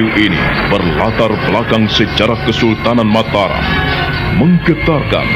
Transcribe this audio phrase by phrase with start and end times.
[0.00, 0.40] Radio ini
[0.72, 3.60] berlatar belakang sejarah Kesultanan Mataram,
[4.40, 5.28] menggetarkan,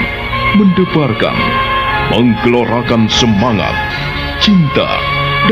[0.57, 1.37] mendebarkan,
[2.09, 3.77] menggelorakan semangat,
[4.41, 4.89] cinta,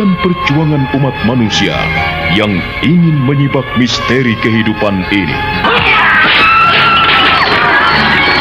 [0.01, 1.77] dan perjuangan umat manusia
[2.33, 5.39] yang ingin menyibak misteri kehidupan ini.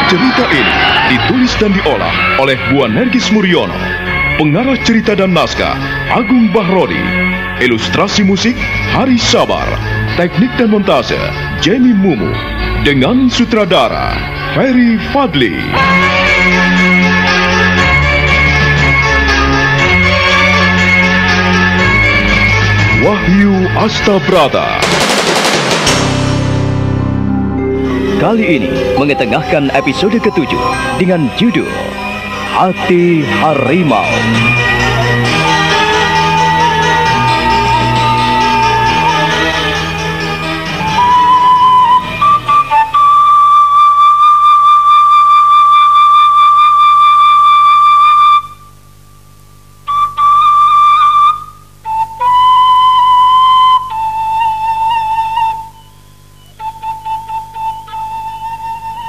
[0.08, 0.76] Cerita ini
[1.12, 3.76] ditulis dan diolah oleh Bu Nergis Muriono,
[4.40, 5.76] pengarah cerita dan naskah
[6.08, 7.04] Agung Bahrodi,
[7.60, 8.56] ilustrasi musik
[8.96, 9.68] Hari Sabar,
[10.12, 11.16] teknik dan montase
[11.64, 12.28] Jamie Mumu,
[12.84, 14.12] dengan sutradara
[14.52, 15.56] Ferry Fadli.
[23.00, 24.78] Wahyu Astabrata.
[28.20, 30.66] Kali ini mengetengahkan episode ketujuh
[31.00, 31.72] dengan judul
[32.52, 34.06] Hati Harimau.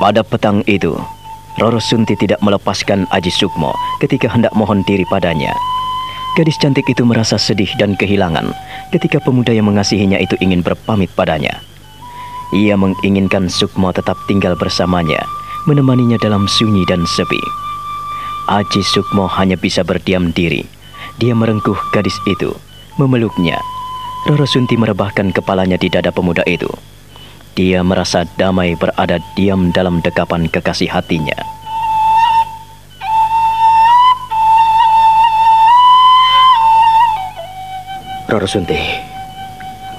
[0.04, 1.00] Pada petang itu,
[1.64, 3.72] Roro Sunti tidak melepaskan Aji Sukmo
[4.04, 5.56] ketika hendak mohon diri padanya.
[6.36, 8.52] Gadis cantik itu merasa sedih dan kehilangan
[8.92, 11.64] ketika pemuda yang mengasihinya itu ingin berpamit padanya.
[12.52, 15.24] Ia menginginkan Sukmo tetap tinggal bersamanya,
[15.72, 17.40] menemaninya dalam sunyi dan sepi.
[18.52, 20.68] Aji Sukmo hanya bisa berdiam diri.
[21.16, 22.52] Dia merengkuh gadis itu,
[23.00, 23.56] memeluknya.
[24.28, 26.68] Roro Sunti merebahkan kepalanya di dada pemuda itu.
[27.54, 31.38] Dia merasa damai berada diam dalam dekapan kekasih hatinya.
[38.26, 38.74] Roro Sunti,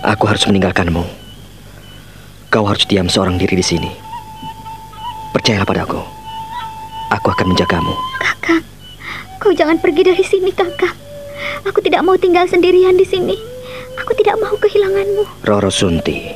[0.02, 1.06] aku harus meninggalkanmu.
[2.50, 3.90] Kau harus diam seorang diri di sini.
[5.30, 6.02] Percayalah padaku.
[7.14, 7.94] Aku akan menjagamu.
[8.18, 8.66] Kakak,
[9.38, 10.90] kau jangan pergi dari sini, kakak.
[11.70, 13.38] Aku tidak mau tinggal sendirian di sini.
[14.02, 15.46] Aku tidak mau kehilanganmu.
[15.46, 16.34] Roro Sunti,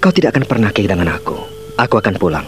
[0.00, 1.36] kau tidak akan pernah kehilangan aku.
[1.76, 2.46] Aku akan pulang.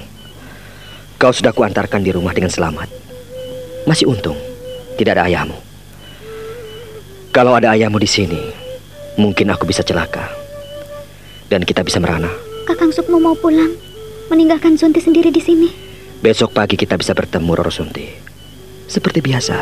[1.18, 2.88] Kau sudah kuantarkan di rumah dengan selamat.
[3.84, 4.38] Masih untung,
[4.96, 5.56] tidak ada ayahmu.
[7.34, 8.40] Kalau ada ayahmu di sini,
[9.20, 10.30] mungkin aku bisa celaka.
[11.50, 12.30] Dan kita bisa merana.
[12.64, 13.72] Kakang Sukmo mau pulang,
[14.32, 15.68] meninggalkan Sunti sendiri di sini.
[16.18, 18.06] Besok pagi kita bisa bertemu Roro Sunti.
[18.88, 19.56] Seperti biasa.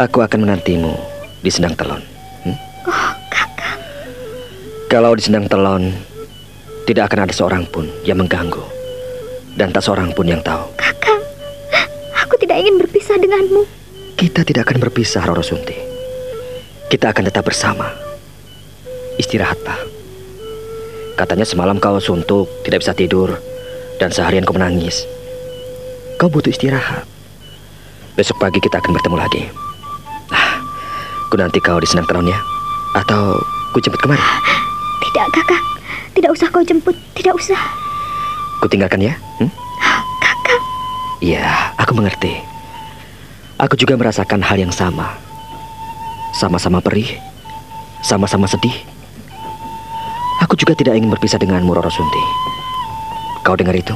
[0.00, 0.96] Aku akan menantimu
[1.44, 2.02] di Sendang Telon.
[2.42, 2.56] Hmm?
[2.88, 3.78] Oh, kakak.
[4.90, 6.13] Kalau di Sendang Telon,
[6.84, 8.60] tidak akan ada seorang pun yang mengganggu.
[9.56, 10.68] Dan tak seorang pun yang tahu.
[10.76, 11.20] Kakak,
[12.20, 13.64] aku tidak ingin berpisah denganmu.
[14.20, 15.74] Kita tidak akan berpisah, Roro Sunti.
[16.92, 17.88] Kita akan tetap bersama.
[19.16, 19.80] Istirahatlah.
[21.14, 23.38] Katanya semalam kau suntuk, tidak bisa tidur,
[24.02, 25.06] dan seharian kau menangis.
[26.18, 27.06] Kau butuh istirahat.
[28.18, 29.42] Besok pagi kita akan bertemu lagi.
[30.34, 30.60] Ah,
[31.30, 32.38] ku nanti kau di senang ya?
[32.98, 33.38] Atau
[33.72, 34.22] ku jemput kemari?
[35.02, 35.62] Tidak, kakak.
[36.14, 36.94] Tidak usah kau jemput.
[37.12, 37.58] Tidak usah.
[38.62, 39.14] Ku tinggalkan ya?
[39.42, 39.50] Hmm?
[40.22, 40.60] Kakak.
[41.20, 42.32] Iya, aku mengerti.
[43.60, 45.14] Aku juga merasakan hal yang sama.
[46.34, 47.06] Sama-sama perih,
[48.02, 48.74] sama-sama sedih.
[50.42, 52.22] Aku juga tidak ingin berpisah denganmu, Roro Sunti.
[53.46, 53.94] Kau dengar itu?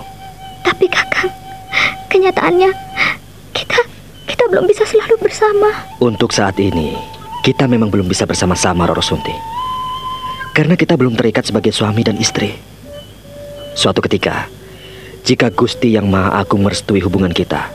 [0.63, 1.33] Tapi kakak,
[2.07, 2.71] kenyataannya
[3.51, 3.81] kita
[4.31, 5.71] kita belum bisa selalu bersama.
[5.99, 6.95] Untuk saat ini,
[7.43, 9.58] kita memang belum bisa bersama-sama, Roro Sunti.
[10.59, 12.51] Karena kita belum terikat sebagai suami dan istri.
[13.79, 14.51] Suatu ketika,
[15.23, 17.71] jika Gusti Yang Maha Agung merestui hubungan kita,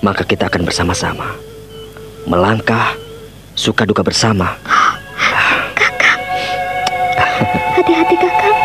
[0.00, 1.36] maka kita akan bersama-sama.
[2.24, 2.96] Melangkah,
[3.52, 4.56] suka duka bersama.
[7.76, 8.56] Hati-hati kakak.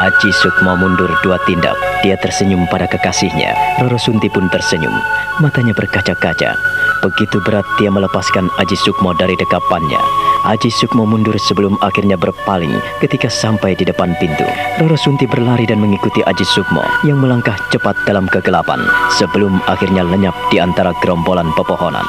[0.00, 1.76] Aji Sukmo mundur dua tindak.
[2.00, 3.52] Dia tersenyum pada kekasihnya.
[3.84, 4.96] Roro Sunti pun tersenyum.
[5.44, 6.56] Matanya berkaca-kaca.
[7.00, 9.96] Begitu berat dia melepaskan Aji Sukmo dari dekapannya.
[10.44, 14.44] Aji Sukmo mundur sebelum akhirnya berpaling ketika sampai di depan pintu.
[14.76, 18.84] Roro Sunti berlari dan mengikuti Aji Sukmo yang melangkah cepat dalam kegelapan
[19.16, 22.04] sebelum akhirnya lenyap di antara gerombolan pepohonan.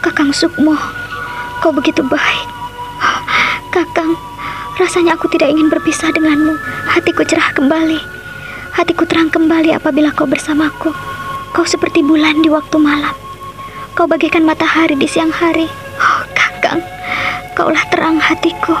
[0.00, 0.80] Kakang Sukmo,
[1.60, 2.48] kau begitu baik.
[3.68, 4.16] Kakang,
[4.80, 6.56] rasanya aku tidak ingin berpisah denganmu.
[6.88, 8.00] Hatiku cerah kembali.
[8.72, 10.96] Hatiku terang kembali apabila kau bersamaku.
[11.52, 13.29] Kau seperti bulan di waktu malam.
[14.00, 15.68] Kau bagaikan matahari di siang hari.
[16.00, 16.80] Oh, Kakang,
[17.52, 18.72] kaulah terang hatiku.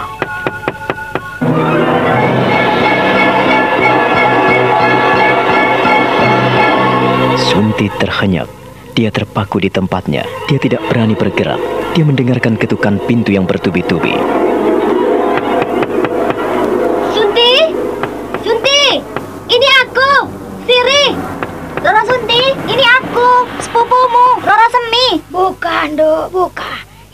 [7.36, 8.48] Sunti terhenyak.
[8.96, 10.24] Dia terpaku di tempatnya.
[10.48, 11.60] Dia tidak berani bergerak.
[11.92, 14.16] Dia mendengarkan ketukan pintu yang bertubi-tubi.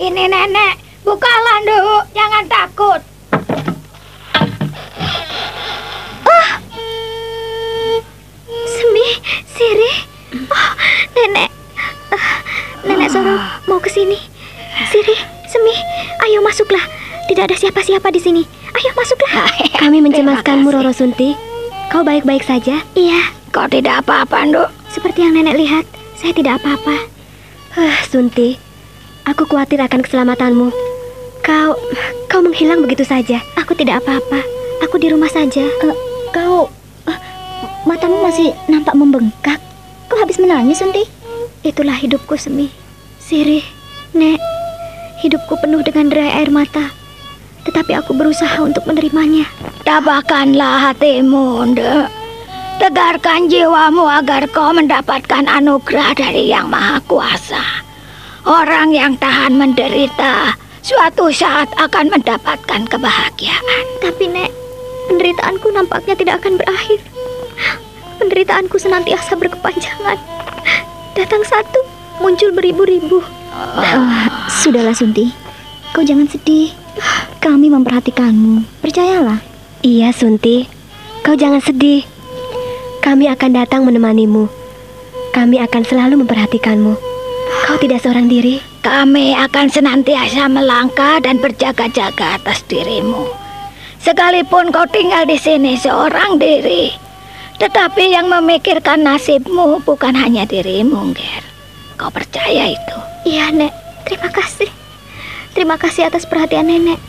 [0.06, 0.74] Ini nenek.
[1.02, 2.02] Bukalah, Duk.
[2.14, 3.02] Jangan takut.
[8.66, 9.08] Semi,
[9.50, 9.92] Siri.
[10.46, 10.72] Oh,
[11.18, 11.50] nenek.
[12.14, 12.38] Ah,
[12.86, 13.34] nenek Soro
[13.66, 14.14] mau ke sini.
[14.94, 15.18] Siri,
[15.50, 15.74] Semi,
[16.22, 16.86] ayo masuklah.
[17.26, 18.42] Tidak ada siapa-siapa di sini.
[18.78, 19.50] Ayo masuklah.
[19.82, 21.34] Kami mencemaskanmu, Roro Sunti.
[21.90, 22.78] Kau baik-baik saja?
[22.94, 24.70] Iya, Kau tidak apa-apa, Duk.
[24.86, 27.10] seperti yang nenek lihat, saya tidak apa-apa.
[27.74, 28.56] Huh, Sunti,
[29.26, 30.70] aku khawatir akan keselamatanmu.
[31.42, 31.74] Kau,
[32.30, 33.42] kau menghilang begitu saja.
[33.58, 34.40] Aku tidak apa-apa.
[34.86, 35.66] Aku di rumah saja.
[36.30, 36.70] Kau,
[37.10, 37.18] eh,
[37.86, 39.58] matamu masih nampak membengkak.
[40.06, 41.02] Kau habis menangis, Sunti?
[41.66, 42.70] Itulah hidupku, Semi.
[43.18, 43.62] Siri,
[44.14, 44.38] Nek,
[45.22, 46.94] hidupku penuh dengan derai air mata.
[47.66, 49.50] Tetapi aku berusaha untuk menerimanya.
[49.82, 52.06] Tabahkanlah hatimu, Duk.
[52.76, 57.85] Tegarkan jiwamu agar kau mendapatkan anugerah dari Yang Maha Kuasa.
[58.46, 63.84] Orang yang tahan menderita suatu saat akan mendapatkan kebahagiaan.
[63.98, 64.54] Tapi, Nek,
[65.10, 67.02] penderitaanku nampaknya tidak akan berakhir.
[68.22, 70.14] Penderitaanku senantiasa berkepanjangan.
[71.18, 71.82] Datang satu,
[72.22, 73.18] muncul beribu-ribu.
[74.46, 75.34] Sudahlah, Sunti.
[75.90, 76.70] Kau jangan sedih.
[77.42, 78.78] Kami memperhatikanmu.
[78.78, 79.42] Percayalah.
[79.82, 80.70] Iya, Sunti.
[81.26, 82.06] Kau jangan sedih.
[83.02, 84.46] Kami akan datang menemanimu.
[85.34, 87.15] Kami akan selalu memperhatikanmu.
[87.66, 88.62] Kau tidak seorang diri.
[88.78, 93.26] Kami akan senantiasa melangkah dan berjaga-jaga atas dirimu.
[93.98, 96.94] Sekalipun kau tinggal di sini seorang diri,
[97.58, 101.42] tetapi yang memikirkan nasibmu bukan hanya dirimu, Ger.
[101.98, 102.98] Kau percaya itu?
[103.26, 103.74] Iya, Nek.
[104.06, 104.70] Terima kasih.
[105.50, 107.02] Terima kasih atas perhatian Nenek.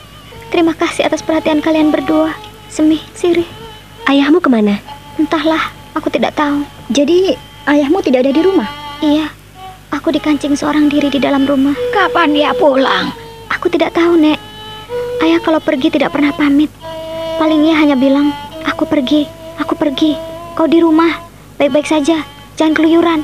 [0.50, 2.34] Terima kasih atas perhatian kalian berdua.
[2.66, 3.46] Semi, Siri.
[4.10, 4.82] Ayahmu ke mana?
[5.22, 6.66] Entahlah, aku tidak tahu.
[6.90, 7.38] Jadi,
[7.70, 8.66] ayahmu tidak ada di rumah?
[9.06, 9.30] Iya,
[9.92, 11.76] aku dikancing seorang diri di dalam rumah.
[11.92, 13.12] Kapan dia pulang?
[13.52, 14.40] Aku tidak tahu, Nek.
[15.24, 16.70] Ayah kalau pergi tidak pernah pamit.
[17.38, 18.34] Paling ia hanya bilang,
[18.66, 19.26] aku pergi,
[19.58, 20.18] aku pergi.
[20.58, 21.22] Kau di rumah,
[21.62, 22.26] baik-baik saja,
[22.58, 23.22] jangan keluyuran.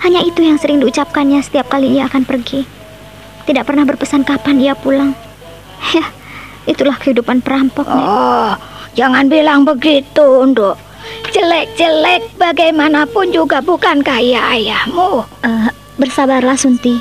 [0.00, 2.64] Hanya itu yang sering diucapkannya setiap kali ia akan pergi.
[3.44, 5.12] Tidak pernah berpesan kapan ia pulang.
[5.90, 6.04] Ya,
[6.68, 8.04] itulah kehidupan perampok, Nek.
[8.04, 8.52] Oh,
[8.92, 10.76] jangan bilang begitu, Nduk.
[11.32, 15.24] Jelek-jelek bagaimanapun juga bukan kaya ayahmu.
[15.40, 16.96] Eh, bersabarlah, Sunti.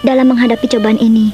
[0.00, 1.30] Dalam menghadapi cobaan ini,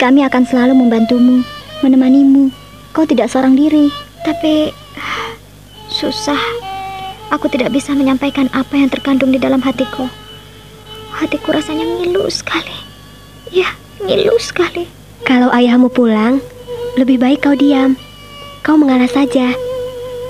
[0.00, 1.44] kami akan selalu membantumu,
[1.84, 2.48] menemanimu.
[2.96, 3.92] Kau tidak seorang diri.
[4.24, 4.72] Tapi
[6.00, 6.40] susah.
[7.28, 10.08] Aku tidak bisa menyampaikan apa yang terkandung di dalam hatiku.
[11.12, 12.76] Hatiku rasanya ngilu sekali.
[13.50, 14.86] Ya, ngilu sekali.
[15.26, 16.38] Kalau ayahmu pulang,
[16.94, 17.98] lebih baik kau diam.
[18.62, 19.52] Kau mengalah saja.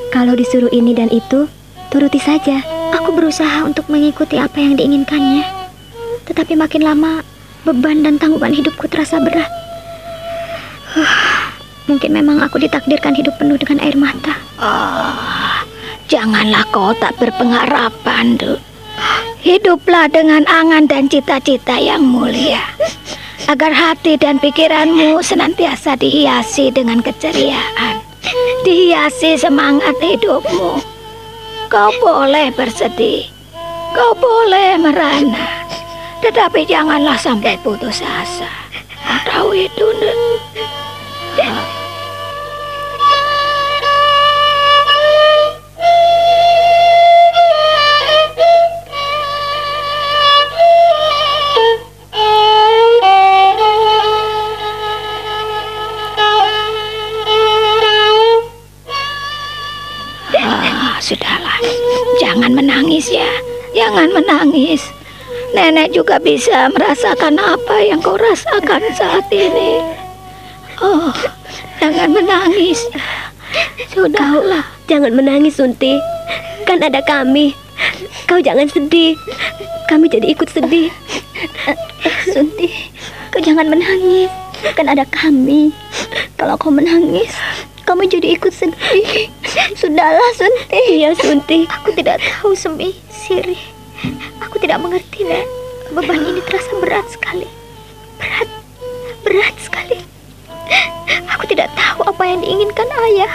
[0.08, 1.50] Kalau disuruh ini dan itu,
[1.92, 2.64] turuti saja.
[2.96, 5.55] Aku berusaha untuk mengikuti apa yang diinginkannya.
[6.26, 7.23] Tetapi makin lama,
[7.62, 9.50] beban dan tanggungan hidupku terasa berat.
[10.95, 11.54] Huh,
[11.87, 14.35] mungkin memang aku ditakdirkan hidup penuh dengan air mata.
[14.59, 15.62] Oh,
[16.11, 18.59] janganlah kau tak berpengharapan, Nduk.
[19.47, 22.62] Hiduplah dengan angan dan cita-cita yang mulia.
[23.47, 28.02] Agar hati dan pikiranmu senantiasa dihiasi dengan keceriaan.
[28.66, 30.83] Dihiasi semangat hidupmu.
[31.71, 33.30] Kau boleh bersedih.
[33.95, 35.65] Kau boleh merana.
[36.25, 38.49] Tetapi janganlah sampai putus asa.
[39.26, 40.16] Tahu itu, Nduk?
[60.46, 61.61] Ah, sudahlah,
[62.16, 63.28] jangan menangis ya,
[63.76, 64.95] jangan menangis.
[65.54, 69.82] Nenek juga bisa merasakan apa yang kau rasakan saat ini.
[70.82, 71.14] Oh,
[71.78, 72.82] jangan menangis.
[73.92, 75.98] Sudahlah, Jangan menangis, Sunti.
[76.62, 77.50] Kan ada kami.
[78.30, 79.18] Kau jangan sedih.
[79.90, 80.94] Kami jadi ikut sedih.
[82.30, 82.70] Sunti,
[83.34, 84.30] kau jangan menangis.
[84.78, 85.74] Kan ada kami.
[86.38, 87.34] Kalau kau menangis,
[87.82, 89.26] kamu jadi ikut sedih.
[89.74, 91.02] Sudahlah, Sunti.
[91.02, 91.66] Iya, Sunti.
[91.66, 93.75] Aku tidak tahu, Semi, Siri.
[94.42, 95.46] Aku tidak mengerti, Nek.
[95.94, 97.48] Beban ini terasa berat sekali.
[98.18, 98.48] Berat,
[99.22, 100.02] berat sekali.
[101.32, 103.34] Aku tidak tahu apa yang diinginkan ayah.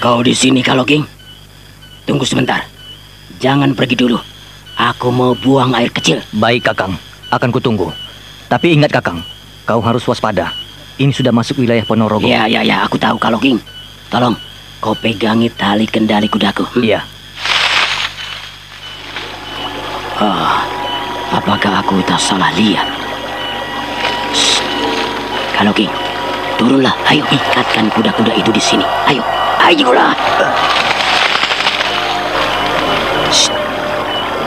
[0.00, 1.04] Kau di sini kalau King.
[2.08, 2.64] Tunggu sebentar.
[3.36, 4.16] Jangan pergi dulu.
[4.80, 6.24] Aku mau buang air kecil.
[6.40, 6.96] Baik, Kakang.
[7.28, 7.92] Akan kutunggu.
[8.48, 9.20] Tapi ingat, Kakang.
[9.68, 10.56] Kau harus waspada.
[10.96, 12.24] Ini sudah masuk wilayah Ponorogo.
[12.24, 12.80] Ya, ya, ya.
[12.88, 13.60] Aku tahu kalau King.
[14.08, 14.32] Tolong,
[14.80, 16.64] kau pegangi tali kendali kudaku.
[16.64, 16.80] Hmm?
[16.80, 17.00] Iya.
[20.16, 20.56] Oh,
[21.36, 22.88] apakah aku tak salah lihat?
[24.32, 24.64] Shh.
[25.60, 25.92] Kalau King,
[26.56, 26.96] turunlah.
[27.04, 28.84] Ayo, ikatkan kuda-kuda itu di sini.
[29.04, 29.20] Ayo,
[29.60, 30.16] ayolah.
[33.28, 33.52] Shh.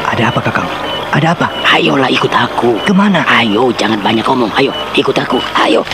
[0.10, 0.70] Ada apa, Kakang?
[1.14, 1.48] Ada apa?
[1.78, 2.82] Ayolah ikut aku.
[2.82, 3.22] Ke mana?
[3.30, 4.50] Ayo, jangan banyak ngomong.
[4.58, 5.38] Ayo, ikut aku.
[5.54, 5.86] Ayo.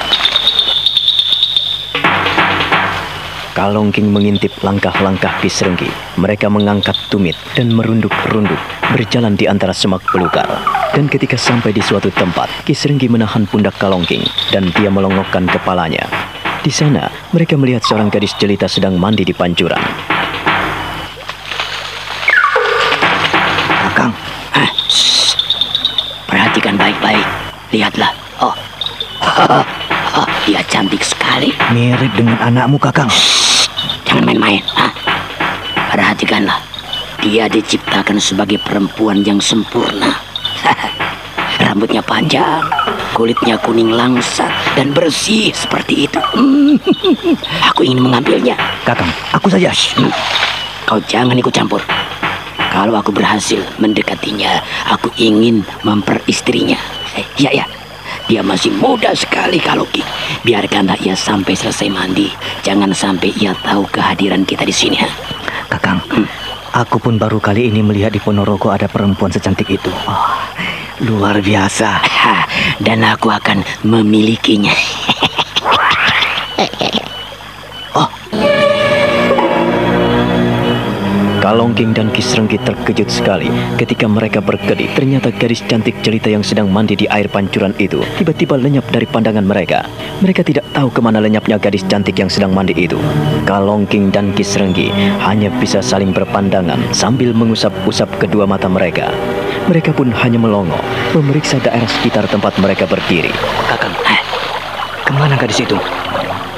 [3.51, 5.91] Kalongking mengintip langkah-langkah Kisrenggi.
[6.15, 8.59] Mereka mengangkat tumit dan merunduk-runduk
[8.95, 10.47] berjalan di antara semak belukar.
[10.95, 14.23] Dan ketika sampai di suatu tempat, Kisrenggi menahan pundak Kalongking
[14.55, 16.07] dan dia melongokkan kepalanya.
[16.59, 19.79] Di sana, mereka melihat seorang gadis jelita sedang mandi di pancuran.
[23.87, 24.11] Kakang,
[24.51, 25.39] Hah, shh.
[26.27, 27.23] perhatikan baik-baik.
[27.71, 28.11] Lihatlah.
[28.43, 28.51] Oh,
[29.23, 29.63] oh,
[30.43, 31.55] dia cantik sekali.
[31.71, 33.07] Mirip dengan anakmu, Kakang.
[34.03, 34.59] Jangan main-main.
[35.95, 36.59] Perhatikanlah.
[37.23, 40.11] Dia diciptakan sebagai perempuan yang sempurna.
[41.63, 42.63] Rambutnya panjang,
[43.19, 44.47] kulitnya kuning langsat
[44.79, 46.23] dan bersih seperti itu.
[46.31, 46.79] Hmm,
[47.75, 48.55] Aku ingin mengambilnya.
[48.87, 49.75] Kakang, aku saja.
[49.99, 50.07] Hmm,
[50.87, 51.83] Kau jangan ikut campur.
[52.71, 56.79] Kalau aku berhasil mendekatinya, aku ingin memperistrinya.
[57.19, 57.65] Eh, ya, ya.
[58.31, 59.99] Dia masih muda sekali kalau Ki.
[60.47, 62.31] Biarkanlah ia sampai selesai mandi.
[62.63, 64.95] Jangan sampai ia tahu kehadiran kita di sini.
[65.01, 65.09] ha?
[65.67, 65.99] Kakang,
[66.71, 69.89] aku pun baru kali ini melihat di Ponorogo ada perempuan secantik itu.
[70.05, 70.37] Oh,
[71.03, 72.03] luar biasa.
[72.85, 74.73] Dan aku akan memilikinya.
[81.49, 84.93] Kalongking dan Kisrenggi terkejut sekali ketika mereka berkedip.
[84.93, 89.41] Ternyata gadis cantik jelita yang sedang mandi di air pancuran itu tiba-tiba lenyap dari pandangan
[89.41, 89.81] mereka.
[90.21, 93.01] Mereka tidak tahu ke mana lenyapnya gadis cantik yang sedang mandi itu.
[93.49, 94.93] Kalongking dan Kisrenggi
[95.25, 99.09] hanya bisa saling berpandangan sambil mengusap-usap kedua mata mereka.
[99.69, 100.81] Mereka pun hanya melongo,
[101.13, 103.29] memeriksa daerah sekitar tempat mereka berdiri.
[103.69, 104.17] Kakang, eh,
[105.05, 105.77] Ke mana gadis itu?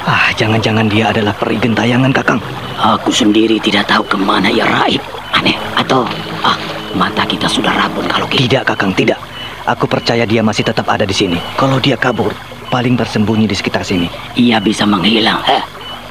[0.08, 2.40] Ah, jangan-jangan dia adalah peri gentayangan, Kakang.
[2.80, 5.04] aku sendiri tidak tahu ke mana ia raib.
[5.28, 6.08] Aneh, atau
[6.40, 6.56] ah,
[6.96, 8.48] mata kita sudah rabun kalau Ki.
[8.48, 9.20] Tidak, Kakang, tidak.
[9.68, 11.36] Aku percaya dia masih tetap ada di sini.
[11.60, 12.32] Kalau dia kabur,
[12.72, 14.08] paling bersembunyi di sekitar sini.
[14.40, 15.44] Ia bisa menghilang.
[15.52, 15.60] Eh,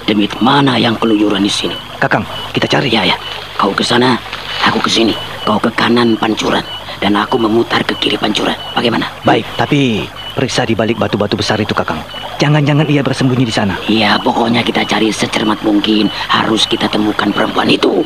[0.05, 1.74] demi mana yang keluyuran di sini?
[1.98, 2.93] Kakang, kita cari.
[2.93, 3.17] Ya, ya.
[3.58, 4.22] Kau ke sana,
[4.70, 5.17] aku ke sini.
[5.41, 6.62] Kau ke kanan pancuran
[7.01, 8.55] dan aku memutar ke kiri pancuran.
[8.77, 9.10] Bagaimana?
[9.25, 10.05] Baik, tapi
[10.38, 12.00] periksa di balik batu-batu besar itu, Kakang.
[12.38, 13.75] Jangan-jangan ia bersembunyi di sana.
[13.89, 16.08] Ya, pokoknya kita cari secermat mungkin.
[16.29, 18.05] Harus kita temukan perempuan itu.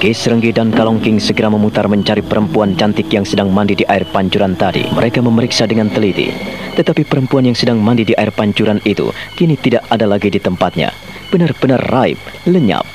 [0.00, 4.88] Kisrenggi dan Kalongking segera memutar mencari perempuan cantik yang sedang mandi di air pancuran tadi.
[4.96, 6.32] Mereka memeriksa dengan teliti.
[6.72, 11.09] Tetapi perempuan yang sedang mandi di air pancuran itu kini tidak ada lagi di tempatnya.
[11.30, 12.86] Benar-benar raib, lenyap.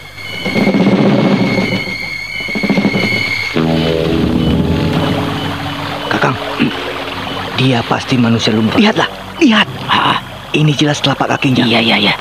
[6.10, 6.36] Kakang,
[7.58, 8.78] dia pasti manusia lumrah.
[8.78, 9.10] Lihatlah,
[9.42, 9.68] lihat.
[9.90, 10.18] Ah,
[10.56, 11.68] Ini jelas telapak kakinya.
[11.68, 12.16] iya, iya, iya.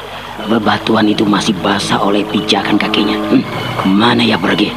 [0.51, 3.15] Bebatuan itu masih basah oleh pijakan kakinya.
[3.31, 3.47] Hmm,
[3.79, 4.75] ke mana ya pergi?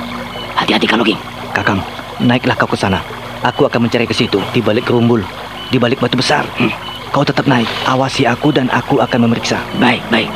[0.54, 1.18] Hati-hati kalau King.
[1.52, 1.82] Kakang,
[2.22, 3.02] naiklah kau ke sana.
[3.42, 5.26] Aku akan mencari ke situ, di balik kerumbul,
[5.74, 6.46] di balik batu besar.
[6.62, 6.70] Hmm.
[7.10, 9.58] Kau tetap naik, awasi aku dan aku akan memeriksa.
[9.82, 10.30] Baik, baik.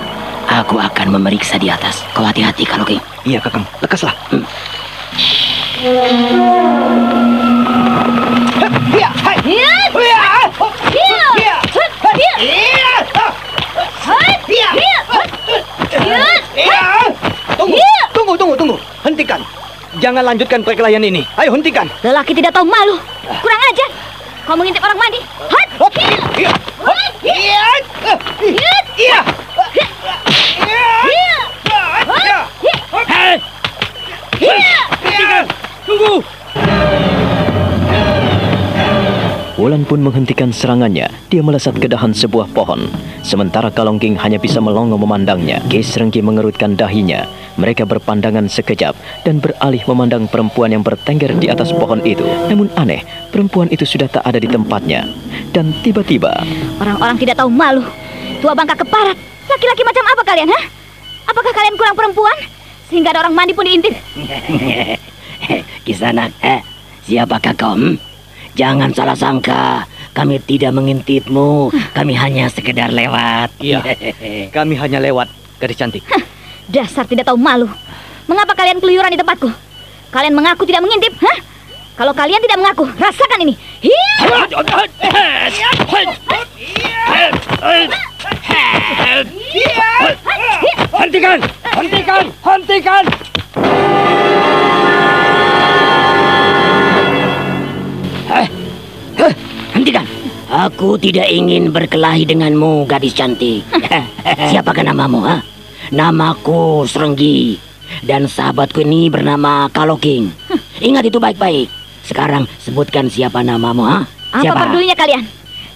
[0.51, 2.03] Aku akan memeriksa di atas.
[2.11, 2.99] Kau hati-hati kalau King.
[3.23, 4.11] Iya, Kakang, lekaslah.
[17.55, 17.79] Tunggu,
[18.11, 18.75] tunggu, tunggu, tunggu.
[19.07, 19.39] Hentikan.
[20.03, 21.23] Jangan lanjutkan perkelahian ini.
[21.39, 21.87] Ayo hentikan.
[22.03, 22.99] Lelaki tidak tahu malu.
[23.39, 23.89] Kurang ajar.
[24.43, 25.23] Kau mengintip orang mandi.
[25.47, 25.67] Hot!
[25.79, 25.93] Hop.
[26.35, 26.51] Iya.
[26.83, 27.11] Hop.
[27.23, 27.63] Iya.
[28.99, 29.19] Iya.
[39.61, 41.05] Wulan pun menghentikan serangannya.
[41.29, 42.89] Dia melesat ke dahan sebuah pohon.
[43.21, 45.61] Sementara Kalongking hanya bisa melongo memandangnya.
[45.69, 47.29] Kis Rengki mengerutkan dahinya.
[47.61, 52.25] Mereka berpandangan sekejap dan beralih memandang perempuan yang bertengger di atas pohon itu.
[52.49, 55.05] Namun aneh, perempuan itu sudah tak ada di tempatnya.
[55.53, 56.41] Dan tiba-tiba...
[56.81, 57.85] Orang-orang tidak tahu malu.
[58.41, 59.13] Tua bangka keparat.
[59.51, 60.61] Laki-laki macam apa kalian, ha?
[61.27, 62.37] Apakah kalian kurang perempuan?
[62.87, 63.91] Sehingga ada orang mandi pun diintip.
[65.85, 66.63] Kisanak, eh,
[67.03, 67.75] siapakah kau?
[67.75, 67.99] hmm?
[68.55, 71.71] Jangan salah sangka, kami tidak mengintipmu.
[71.71, 73.51] Kami hanya sekedar lewat.
[73.59, 73.79] Iya,
[74.55, 75.27] kami hanya lewat,
[75.59, 76.03] gadis cantik.
[76.71, 77.67] Dasar tidak tahu malu.
[78.27, 79.51] Mengapa kalian keluyuran di tempatku?
[80.11, 81.37] Kalian mengaku tidak mengintip, hah?
[81.95, 83.55] Kalau kalian tidak mengaku, rasakan ini.
[83.83, 84.11] Hiya!
[91.01, 91.41] Hentikan!
[91.65, 92.23] Hentikan!
[92.45, 93.03] Hentikan!
[98.29, 98.47] Heh,
[99.17, 99.33] heh,
[99.73, 100.05] Hentikan!
[100.45, 103.65] Aku tidak ingin berkelahi denganmu, gadis cantik.
[104.53, 105.41] Siapakah namamu, ha?
[105.89, 107.57] Namaku Serenggi.
[108.05, 110.29] Dan sahabatku ini bernama Kaloking.
[110.85, 111.65] Ingat itu baik-baik.
[112.05, 114.05] Sekarang sebutkan siapa namamu, ha?
[114.37, 114.59] Apa Siapa?
[114.69, 115.25] pedulinya kalian?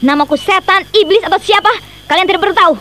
[0.05, 1.73] Namaku setan, iblis atau siapa?
[2.05, 2.73] Kalian tidak perlu tahu.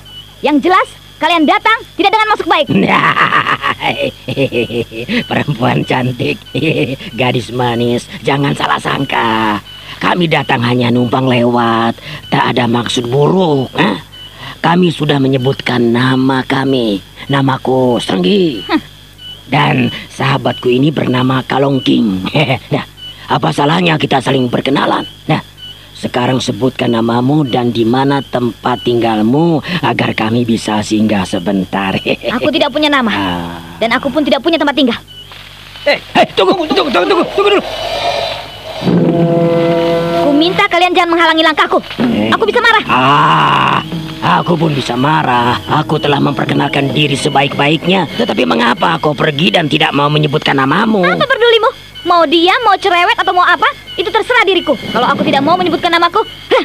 [0.44, 2.66] Yang jelas, kalian datang tidak dengan maksud baik.
[5.30, 6.36] Perempuan cantik,
[7.20, 9.60] gadis manis, jangan salah sangka.
[10.02, 11.96] Kami datang hanya numpang lewat,
[12.28, 13.72] tak ada maksud buruk.
[13.78, 14.14] Hah?
[14.64, 16.96] Kami sudah menyebutkan nama kami.
[17.28, 18.64] Namaku Serenggi.
[19.44, 22.24] Dan sahabatku ini bernama Kalongking.
[22.74, 22.88] nah,
[23.28, 25.04] apa salahnya kita saling berkenalan?
[25.28, 25.44] Nah,
[26.04, 31.96] sekarang sebutkan namamu dan di mana tempat tinggalmu agar kami bisa singgah sebentar.
[32.36, 33.08] Aku tidak punya nama.
[33.08, 33.56] Ah.
[33.80, 34.98] Dan aku pun tidak punya tempat tinggal.
[35.84, 37.64] Eh, eh, tunggu, tunggu, tunggu, tunggu, tunggu dulu.
[40.24, 41.78] Ku minta kalian jangan menghalangi langkahku.
[42.00, 42.32] Eh.
[42.32, 42.84] Aku bisa marah.
[42.88, 43.78] Ah,
[44.40, 45.60] aku pun bisa marah.
[45.84, 48.08] Aku telah memperkenalkan diri sebaik-baiknya.
[48.16, 51.04] Tetapi mengapa kau pergi dan tidak mau menyebutkan namamu?
[51.04, 51.83] Apa pedulimu?
[52.04, 53.64] Mau diam, mau cerewet, atau mau apa?
[53.96, 54.76] Itu terserah diriku.
[54.92, 56.20] Kalau aku tidak mau menyebutkan namaku,
[56.52, 56.64] hah,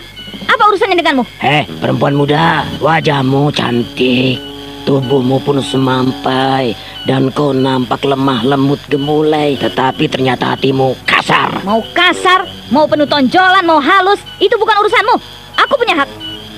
[0.51, 1.23] apa urusannya denganmu?
[1.39, 4.43] Eh, perempuan muda, wajahmu cantik.
[4.83, 6.75] Tubuhmu pun semampai
[7.07, 11.63] dan kau nampak lemah lembut gemulai, tetapi ternyata hatimu kasar.
[11.63, 15.15] Mau kasar, mau penuh tonjolan, mau halus, itu bukan urusanmu.
[15.55, 16.09] Aku punya hak.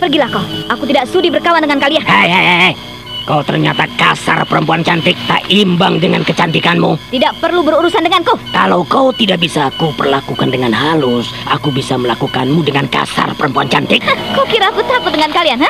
[0.02, 0.46] Pergilah kau.
[0.74, 2.02] Aku tidak sudi berkawan dengan kalian.
[2.02, 2.91] Hei, hei, hei.
[3.26, 6.98] Kau ternyata kasar perempuan cantik, tak imbang dengan kecantikanmu.
[7.14, 8.34] Tidak perlu berurusan denganku.
[8.50, 14.02] Kalau kau tidak bisa aku perlakukan dengan halus, aku bisa melakukanmu dengan kasar perempuan cantik.
[14.34, 15.70] Kau kira aku takut dengan kalian, ha?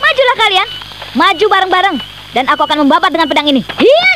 [0.00, 0.68] Majulah kalian.
[1.16, 1.96] Maju bareng-bareng.
[2.32, 3.64] Dan aku akan membabat dengan pedang ini.
[3.80, 4.10] Hiya!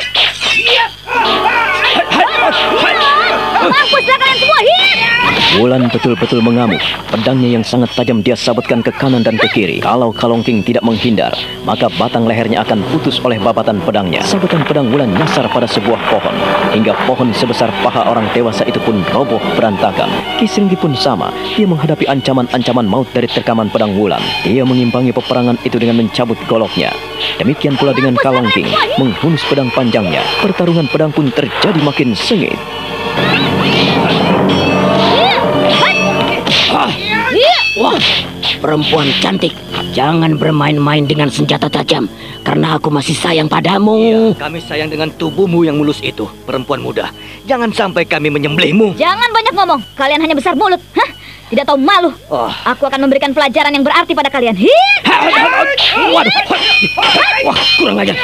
[5.59, 6.79] Wulan betul-betul mengamuk.
[7.11, 9.83] Pedangnya yang sangat tajam dia sabutkan ke kanan dan ke kiri.
[9.83, 11.35] Kalau Kalongking tidak menghindar,
[11.67, 14.23] maka batang lehernya akan putus oleh babatan pedangnya.
[14.23, 16.31] Sabetan pedang Wulan nyasar pada sebuah pohon.
[16.71, 20.07] Hingga pohon sebesar paha orang dewasa itu pun roboh berantakan.
[20.39, 21.35] Kisringgi pun sama.
[21.59, 24.23] Dia menghadapi ancaman-ancaman maut dari terkaman pedang Wulan.
[24.47, 26.95] Dia mengimbangi peperangan itu dengan mencabut goloknya.
[27.43, 28.71] Demikian pula dengan Kalongking.
[28.95, 30.23] Menghunus pedang panjangnya.
[30.39, 32.57] Pertarungan pedang pun terjadi makin sengit.
[37.81, 37.97] Wah,
[38.61, 39.55] perempuan cantik,
[39.95, 42.05] jangan bermain-main dengan senjata tajam,
[42.45, 43.95] karena aku masih sayang padamu.
[43.97, 47.09] Iya, kami sayang dengan tubuhmu yang mulus itu, perempuan muda.
[47.49, 48.99] Jangan sampai kami menyembelihmu.
[48.99, 49.79] Jangan banyak ngomong.
[49.97, 50.77] Kalian hanya besar mulut.
[50.93, 51.09] Hah?
[51.49, 52.13] Tidak tahu malu.
[52.31, 52.47] Oh.
[52.47, 54.55] Aku akan memberikan pelajaran yang berarti pada kalian.
[54.55, 54.93] Hiya!
[56.11, 56.31] Waduh,
[57.49, 58.15] wah, kurang ajar.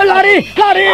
[0.00, 0.88] Lari, lari!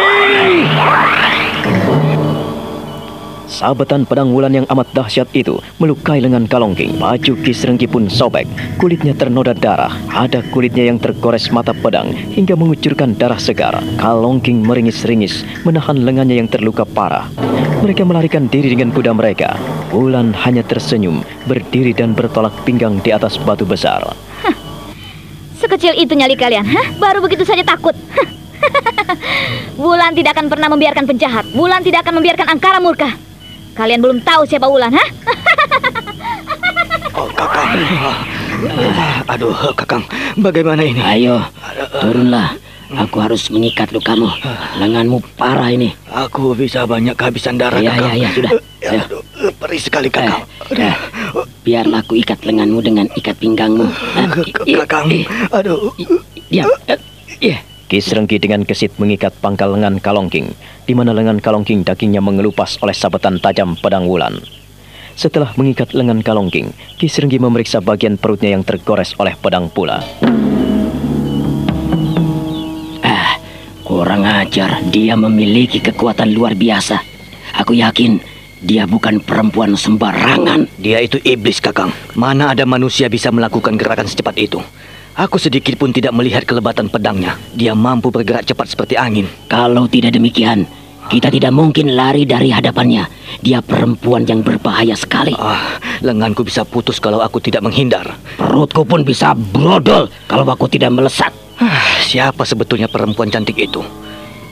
[3.47, 7.01] Sabetan pedang Wulan yang amat dahsyat itu melukai lengan Kalongking.
[7.01, 8.47] Baju Kisrenggi pun sobek.
[8.79, 9.91] Kulitnya ternoda darah.
[10.13, 13.81] Ada kulitnya yang tergores mata pedang hingga mengucurkan darah segar.
[13.99, 17.27] Kalongking meringis-ringis menahan lengannya yang terluka parah.
[17.81, 19.57] Mereka melarikan diri dengan kuda mereka.
[19.89, 24.05] Wulan hanya tersenyum, berdiri dan bertolak pinggang di atas batu besar.
[25.57, 26.87] Sekecil itu nyali kalian, hah?
[27.01, 27.97] Baru begitu saja takut.
[29.81, 31.45] Wulan tidak akan pernah membiarkan penjahat.
[31.57, 33.09] Wulan tidak akan membiarkan angkara murka.
[33.73, 35.09] Kalian belum tahu siapa Wulan, hah?
[37.17, 37.81] Oh, Kakang.
[39.25, 40.03] Aduh, Kakang,
[40.37, 41.01] bagaimana ini?
[41.01, 41.41] Ayo,
[42.01, 42.66] turunlah.
[42.87, 44.31] Aku harus mengikat lukamu.
[44.79, 45.91] Lenganmu parah ini.
[46.07, 48.15] Aku bisa banyak kehabisan darah, Ya, Kakang.
[48.15, 48.51] ya, ya, sudah.
[48.79, 49.01] Ya, Ya.
[49.03, 49.21] aduh,
[49.59, 50.47] perih sekali, Kakang.
[50.71, 50.95] Eh, eh,
[51.67, 53.83] biarlah aku ikat lenganmu dengan ikat pinggangmu.
[54.15, 55.91] Ah, K- K- i- Kakang, i- aduh.
[55.99, 56.97] Eh,
[57.37, 57.57] Iya.
[57.87, 60.51] Ki Serenggi dengan gesit mengikat pangkal lengan Kalongking,
[60.83, 64.39] di mana lengan Kalongking dagingnya mengelupas oleh sabetan tajam pedang wulan.
[65.15, 70.03] Setelah mengikat lengan Kalongking, Ki Serenggi memeriksa bagian perutnya yang tergores oleh pedang pula.
[73.97, 74.85] Kurang ajar.
[74.93, 77.01] Dia memiliki kekuatan luar biasa.
[77.57, 78.21] Aku yakin
[78.61, 80.69] dia bukan perempuan sembarangan.
[80.77, 81.89] Dia itu iblis, Kakang.
[82.13, 84.61] Mana ada manusia bisa melakukan gerakan secepat itu?
[85.17, 87.41] Aku sedikit pun tidak melihat kelebatan pedangnya.
[87.57, 89.25] Dia mampu bergerak cepat seperti angin.
[89.49, 90.69] Kalau tidak demikian,
[91.09, 93.09] kita tidak mungkin lari dari hadapannya.
[93.41, 95.33] Dia perempuan yang berbahaya sekali.
[95.41, 98.13] Ah, lenganku bisa putus kalau aku tidak menghindar.
[98.37, 101.46] Perutku pun bisa brodol kalau aku tidak melesat.
[102.07, 103.83] Siapa sebetulnya perempuan cantik itu?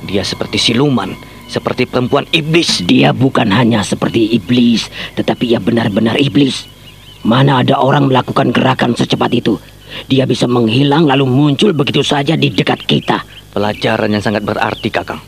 [0.04, 1.16] Dia seperti siluman,
[1.48, 2.84] seperti perempuan iblis.
[2.84, 6.68] Dia bukan hanya seperti iblis, tetapi ia benar-benar iblis.
[7.24, 9.56] Mana ada orang melakukan gerakan secepat itu?
[10.12, 13.24] Dia bisa menghilang lalu muncul begitu saja di dekat kita.
[13.56, 15.24] Pelajaran yang sangat berarti, Kakang.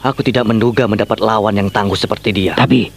[0.00, 2.56] Aku tidak menduga mendapat lawan yang tangguh seperti dia.
[2.56, 2.88] Tapi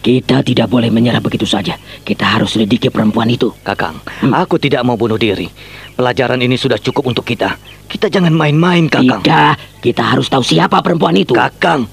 [0.00, 1.76] kita tidak boleh menyerah begitu saja.
[2.00, 3.52] Kita harus selidiki perempuan itu.
[3.60, 4.32] Kakang, hmm.
[4.32, 5.48] aku tidak mau bunuh diri.
[5.92, 7.60] Pelajaran ini sudah cukup untuk kita.
[7.84, 9.20] Kita jangan main-main, Kakang.
[9.20, 11.36] Tidak, kita harus tahu siapa perempuan itu.
[11.36, 11.84] Kakang,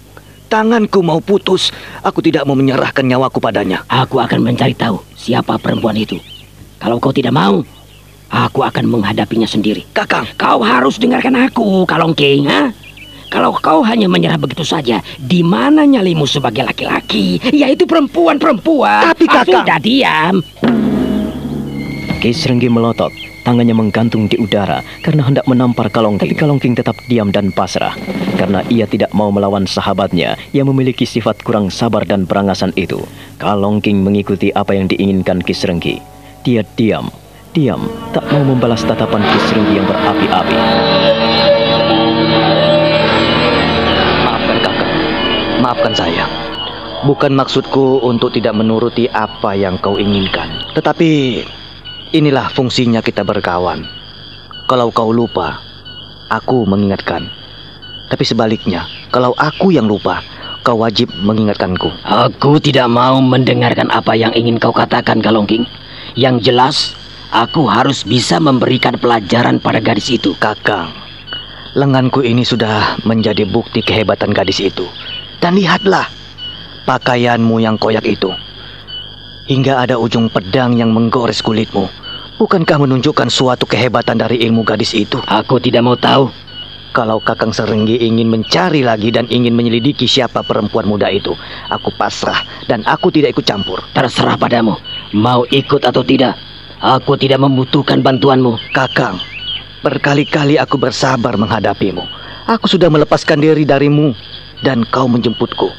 [0.47, 1.75] tanganku mau putus.
[1.99, 3.83] Aku tidak mau menyerahkan nyawaku padanya.
[3.91, 6.15] Aku akan mencari tahu siapa perempuan itu.
[6.79, 7.65] Kalau kau tidak mau,
[8.27, 9.87] Aku akan menghadapinya sendiri.
[9.95, 12.43] Kakang, kau harus dengarkan aku, Kalongking.
[12.51, 12.86] Ha?
[13.27, 19.11] Kalau kau hanya menyerah begitu saja, di mana nyalimu sebagai laki-laki, yaitu perempuan-perempuan?
[19.11, 19.67] Tapi kakak...
[19.67, 20.35] Sudah diam.
[22.17, 23.13] Ki Serenggi melotot,
[23.45, 26.33] tangannya menggantung di udara karena hendak menampar Kalongking.
[26.33, 27.93] Tapi Kalongking tetap diam dan pasrah
[28.41, 33.05] karena ia tidak mau melawan sahabatnya yang memiliki sifat kurang sabar dan berangasan itu.
[33.37, 36.01] Kalongking mengikuti apa yang diinginkan Ki Serenggi.
[36.41, 37.11] Dia diam
[37.57, 40.57] diam, tak mau membalas tatapan Kisringgi yang berapi-api.
[45.67, 46.23] Maafkan saya.
[47.03, 50.47] Bukan maksudku untuk tidak menuruti apa yang kau inginkan.
[50.71, 51.43] Tetapi
[52.15, 53.83] inilah fungsinya kita berkawan.
[54.71, 55.59] Kalau kau lupa,
[56.31, 57.27] aku mengingatkan.
[58.07, 60.23] Tapi sebaliknya, kalau aku yang lupa,
[60.63, 61.91] kau wajib mengingatkanku.
[62.07, 65.67] Aku tidak mau mendengarkan apa yang ingin kau katakan, Kalongking.
[66.15, 66.77] Yang jelas,
[67.27, 70.31] Aku harus bisa memberikan pelajaran pada gadis itu.
[70.39, 70.95] Kakang,
[71.75, 74.87] lenganku ini sudah menjadi bukti kehebatan gadis itu.
[75.37, 76.09] Dan lihatlah,
[76.89, 78.33] pakaianmu yang koyak itu.
[79.47, 81.85] Hingga ada ujung pedang yang menggores kulitmu.
[82.37, 85.17] Bukankah menunjukkan suatu kehebatan dari ilmu gadis itu?
[85.25, 86.29] Aku tidak mau tahu.
[86.93, 91.37] Kalau Kakang Serenggi ingin mencari lagi dan ingin menyelidiki siapa perempuan muda itu,
[91.69, 93.77] aku pasrah dan aku tidak ikut campur.
[93.93, 94.73] Terserah padamu,
[95.13, 96.33] mau ikut atau tidak.
[96.81, 98.57] Aku tidak membutuhkan bantuanmu.
[98.73, 99.21] Kakang,
[99.85, 102.01] berkali-kali aku bersabar menghadapimu.
[102.49, 104.17] Aku sudah melepaskan diri darimu
[104.61, 105.69] dan kau menjemputku.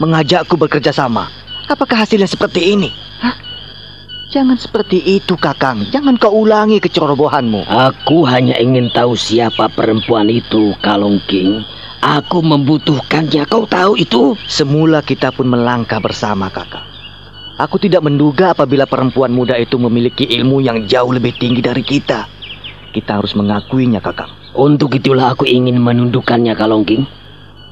[0.00, 1.30] Mengajakku bekerja sama.
[1.64, 2.92] Apakah hasilnya seperti ini?
[3.22, 3.36] Hah?
[4.34, 5.86] Jangan seperti itu, Kakang.
[5.94, 7.64] Jangan kau ulangi kecerobohanmu.
[7.70, 11.62] Aku hanya ingin tahu siapa perempuan itu, Kalong King.
[12.04, 13.48] Aku membutuhkannya.
[13.48, 14.36] Kau tahu itu?
[14.44, 16.84] Semula kita pun melangkah bersama, Kakang.
[17.54, 22.26] Aku tidak menduga apabila perempuan muda itu memiliki ilmu yang jauh lebih tinggi dari kita.
[22.90, 24.34] Kita harus mengakuinya, Kakang.
[24.52, 27.23] Untuk itulah aku ingin menundukkannya, Kalongking.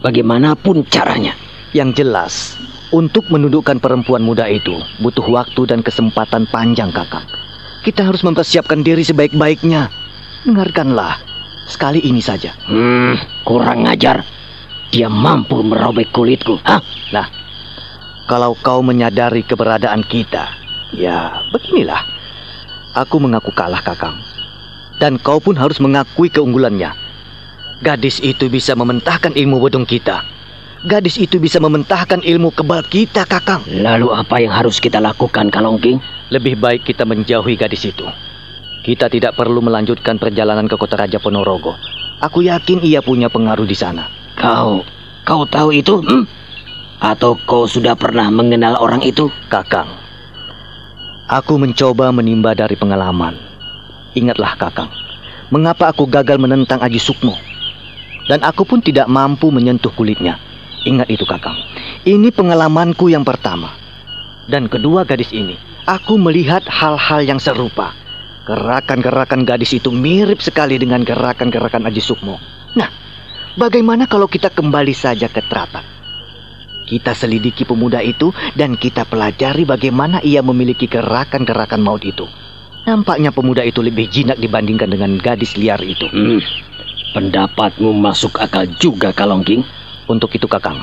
[0.03, 1.38] Bagaimanapun caranya.
[1.73, 2.35] Yang jelas,
[2.93, 7.25] untuk menundukkan perempuan muda itu butuh waktu dan kesempatan panjang, Kakang.
[7.81, 9.88] Kita harus mempersiapkan diri sebaik-baiknya.
[10.45, 11.23] Dengarkanlah,
[11.71, 12.53] sekali ini saja.
[12.69, 14.27] Hmm, kurang ajar.
[14.93, 16.61] Dia mampu merobek kulitku.
[16.69, 16.85] Hah?
[17.17, 17.27] Nah,
[18.29, 20.53] kalau kau menyadari keberadaan kita,
[20.93, 22.05] ya beginilah.
[22.93, 24.21] Aku mengaku kalah, Kakang.
[25.01, 26.93] Dan kau pun harus mengakui keunggulannya.
[27.83, 30.23] Gadis itu bisa mementahkan ilmu bodong kita.
[30.87, 33.66] Gadis itu bisa mementahkan ilmu kebal kita, Kakang.
[33.66, 35.99] Lalu apa yang harus kita lakukan, Kalongking?
[36.31, 38.07] Lebih baik kita menjauhi gadis itu.
[38.87, 41.75] Kita tidak perlu melanjutkan perjalanan ke kota Raja Ponorogo.
[42.23, 44.07] Aku yakin ia punya pengaruh di sana.
[44.38, 44.87] Kau,
[45.27, 45.99] kau tahu itu?
[46.07, 46.23] Hmm?
[47.03, 49.27] Atau kau sudah pernah mengenal orang itu?
[49.51, 49.90] Kakang,
[51.27, 53.35] aku mencoba menimba dari pengalaman.
[54.14, 54.90] Ingatlah Kakang,
[55.51, 57.52] mengapa aku gagal menentang Aji Sukmo?
[58.31, 60.39] Dan aku pun tidak mampu menyentuh kulitnya.
[60.83, 61.59] Ingat itu Kakang.
[62.03, 63.75] Ini pengalamanku yang pertama.
[64.51, 65.55] Dan kedua gadis ini,
[65.87, 67.95] aku melihat hal-hal yang serupa.
[68.43, 72.43] Gerakan-gerakan gadis itu mirip sekali dengan gerakan-gerakan Aji Sukmo.
[72.75, 72.91] Nah,
[73.55, 75.87] bagaimana kalau kita kembali saja ke Teratak?
[76.83, 82.27] Kita selidiki pemuda itu dan kita pelajari bagaimana ia memiliki gerakan-gerakan maut itu.
[82.83, 86.11] Nampaknya pemuda itu lebih jinak dibandingkan dengan gadis liar itu.
[86.11, 86.43] Hmm.
[87.12, 89.61] Pendapatmu masuk akal juga, Kalongking.
[90.09, 90.83] Untuk itu Kakang,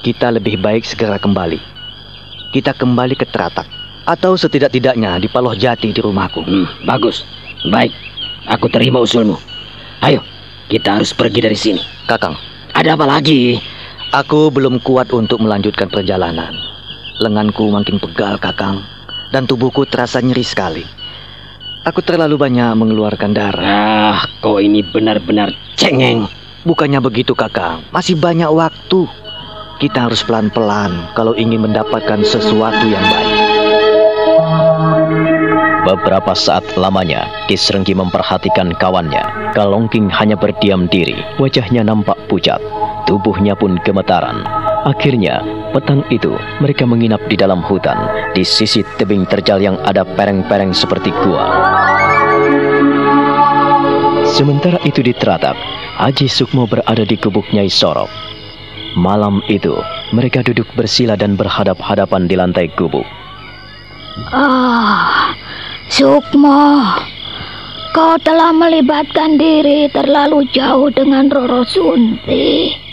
[0.00, 1.58] kita lebih baik segera kembali.
[2.54, 3.66] Kita kembali ke Teratak
[4.08, 6.40] atau setidak-tidaknya di Paloh Jati di rumahku.
[6.46, 7.26] Hmm, bagus.
[7.68, 7.92] Baik,
[8.48, 9.36] aku terima usulmu.
[10.00, 10.24] Ayo,
[10.72, 11.82] kita harus pergi dari sini.
[12.06, 12.38] Kakang,
[12.72, 13.58] Ada apa lagi?
[14.10, 16.54] aku belum kuat untuk melanjutkan perjalanan.
[17.20, 18.82] Lenganku makin pegal, Kakang,
[19.34, 20.82] dan tubuhku terasa nyeri sekali.
[21.80, 23.64] Aku terlalu banyak mengeluarkan darah.
[23.64, 25.48] Ah, kau ini benar-benar
[25.80, 26.28] cengeng.
[26.60, 27.80] Bukannya begitu, Kakang.
[27.88, 29.08] Masih banyak waktu.
[29.80, 33.36] Kita harus pelan-pelan kalau ingin mendapatkan sesuatu yang baik.
[35.88, 39.56] Beberapa saat lamanya, Kisrenggi memperhatikan kawannya.
[39.56, 42.60] Kalongking hanya berdiam diri, wajahnya nampak pucat,
[43.08, 44.44] tubuhnya pun gemetaran.
[44.84, 45.40] Akhirnya,
[45.70, 47.96] petang itu mereka menginap di dalam hutan,
[48.34, 51.46] di sisi tebing terjal yang ada pereng-pereng seperti gua.
[54.30, 55.58] Sementara itu di Teratak,
[55.98, 58.10] Haji Sukmo berada di gubuk Nyai Sorok.
[58.94, 59.74] Malam itu,
[60.10, 63.06] mereka duduk bersila dan berhadap-hadapan di lantai gubuk.
[64.34, 65.34] Ah,
[65.90, 66.82] Sukmo,
[67.94, 72.89] kau telah melibatkan diri terlalu jauh dengan Roro Sunti.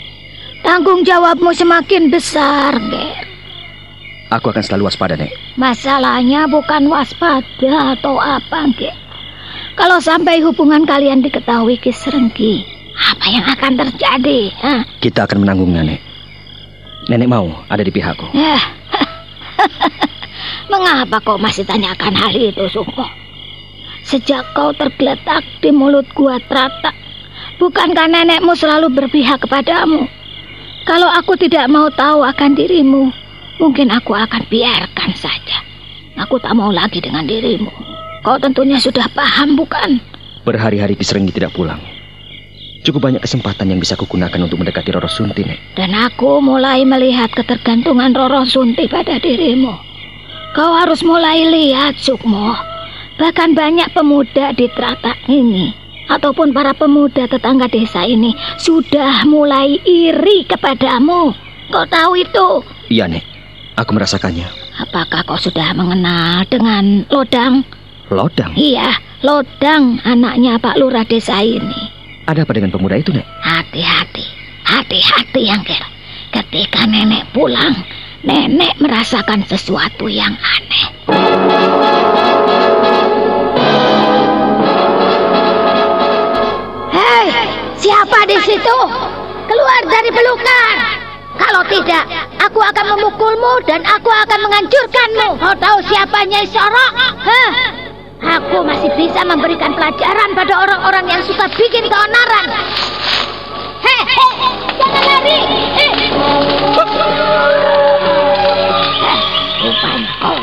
[0.62, 3.26] Tanggung jawabmu semakin besar, Ger.
[4.28, 5.32] Aku akan selalu waspada, Nek.
[5.56, 8.96] Masalahnya bukan waspada atau apa, Ger.
[9.78, 12.66] Kalau sampai hubungan kalian diketahui Kisrenggi,
[12.98, 14.40] apa yang akan terjadi?
[14.58, 14.82] Hah?
[14.98, 16.00] Kita akan menanggungnya, Nek.
[17.08, 18.34] Nenek mau ada di pihakku.
[18.36, 18.62] Eh,
[20.72, 23.06] Mengapa kau masih tanyakan hal itu, Sukmo?
[24.04, 26.92] Sejak kau tergeletak di mulut gua Trata,
[27.56, 30.17] bukankah nenekmu selalu berpihak kepadamu?
[30.86, 33.10] Kalau aku tidak mau tahu akan dirimu,
[33.58, 35.64] mungkin aku akan biarkan saja.
[36.18, 37.70] Aku tak mau lagi dengan dirimu.
[38.26, 40.02] Kau tentunya sudah paham, bukan?
[40.42, 41.78] Berhari-hari Kisrenggi tidak pulang.
[42.82, 45.78] Cukup banyak kesempatan yang bisa kugunakan untuk mendekati Roro Sunti, Nek.
[45.78, 49.74] Dan aku mulai melihat ketergantungan Roro Sunti pada dirimu.
[50.56, 52.54] Kau harus mulai lihat, Sukmo.
[53.18, 55.74] Bahkan banyak pemuda di Teratak ini,
[56.08, 61.36] ataupun para pemuda tetangga desa ini, sudah mulai iri kepadamu.
[61.68, 62.48] Kau tahu itu?
[62.88, 63.24] Iya, Nek.
[63.78, 64.48] Aku merasakannya.
[64.82, 67.62] Apakah kau sudah mengenal dengan Lodang?
[68.10, 68.56] Lodang.
[68.56, 71.92] Iya, Lodang anaknya Pak Lurah desa ini.
[72.26, 73.24] Ada apa dengan pemuda itu, Nek?
[73.44, 74.24] Hati-hati,
[74.64, 75.62] hati-hati yang
[76.28, 77.72] Ketika nenek pulang,
[78.20, 82.07] nenek merasakan sesuatu yang aneh.
[88.26, 88.76] Di situ?
[89.48, 90.74] Keluar dari pelukan.
[91.38, 92.04] Kalau tidak,
[92.42, 95.38] aku akan memukulmu dan aku akan menghancurkanmu.
[95.38, 96.92] Kau tahu siapa Nyai Sorok?
[96.98, 97.52] Hah?
[98.18, 102.48] Aku masih bisa memberikan pelajaran pada orang-orang yang suka bikin keonaran.
[103.78, 104.02] Hei,
[104.74, 105.38] jangan lari.
[109.62, 110.38] Rupanya kau.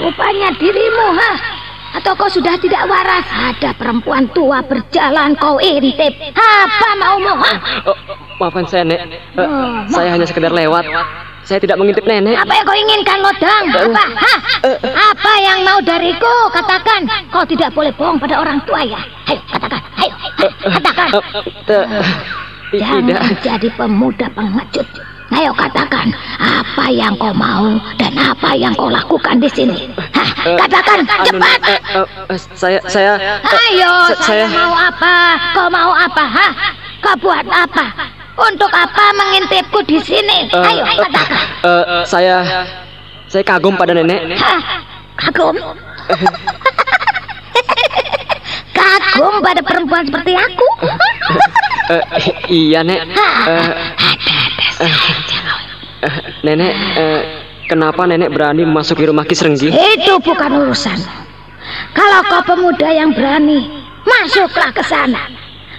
[0.00, 1.59] Rupanya dirimu, ha?
[1.90, 3.26] Atau kau sudah tidak waras?
[3.26, 6.14] Ada perempuan tua berjalan kau intip.
[6.32, 7.52] Apa maumu, ha?
[7.90, 7.96] Oh,
[8.38, 9.00] maafkan saya, Nek.
[9.34, 10.86] Eh, Oh, saya hanya sekedar lewat.
[11.42, 12.38] Saya tidak mengintip nenek.
[12.38, 13.64] Apa yang kau inginkan, Lodang?
[13.74, 14.04] Apa?
[14.22, 14.38] Hah?
[15.10, 16.34] Apa yang mau dariku?
[16.54, 17.10] Katakan.
[17.34, 19.00] Kau tidak boleh bohong pada orang tua ya.
[19.26, 19.82] Ayo, katakan.
[19.98, 20.14] Ayo,
[20.62, 21.08] katakan.
[21.10, 22.04] Eh, eh,
[22.70, 22.86] tidak.
[22.86, 24.86] Jangan jadi pemuda pengecut.
[25.40, 27.64] Ayo katakan apa yang kau mau
[27.96, 29.88] dan apa yang kau lakukan di sini.
[30.12, 30.28] Hah,
[30.60, 31.58] katakan Anu, cepat.
[31.64, 35.14] eh, eh, eh, saya saya eh, Ayo, sa- saya mau apa?
[35.56, 36.24] Kau mau apa?
[36.28, 36.52] Hah?
[37.00, 37.88] Kau buat apa?
[38.36, 40.44] Untuk apa mengintipku di sini?
[40.46, 41.44] eh, Ayo, eh, katakan.
[41.64, 42.44] eh, saya
[43.24, 44.36] saya kagum pada nenek.
[44.36, 44.60] Hah?
[45.16, 45.56] Kagum?
[48.70, 50.66] Kagum pada perempuan seperti aku?
[51.90, 52.04] Eh,
[52.46, 53.02] iya, Nek.
[53.48, 53.68] Eh,
[54.80, 57.20] eh, nenek, eh,
[57.68, 59.68] kenapa nenek berani memasuki rumah Kisrenggi?
[59.68, 60.98] Itu bukan urusan.
[61.92, 63.68] Kalau kau pemuda yang berani,
[64.06, 65.28] masuklah ke sana.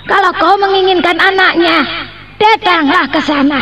[0.06, 1.86] Kalau kau menginginkan anaknya,
[2.38, 3.62] datanglah ke sana.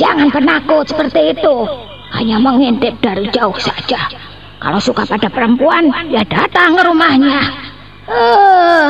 [0.00, 1.56] Jangan penakut seperti itu.
[2.12, 4.08] Hanya mengintip dari jauh saja.
[4.62, 7.40] Kalau suka pada perempuan, ya datang ke rumahnya.
[8.02, 8.88] Eh,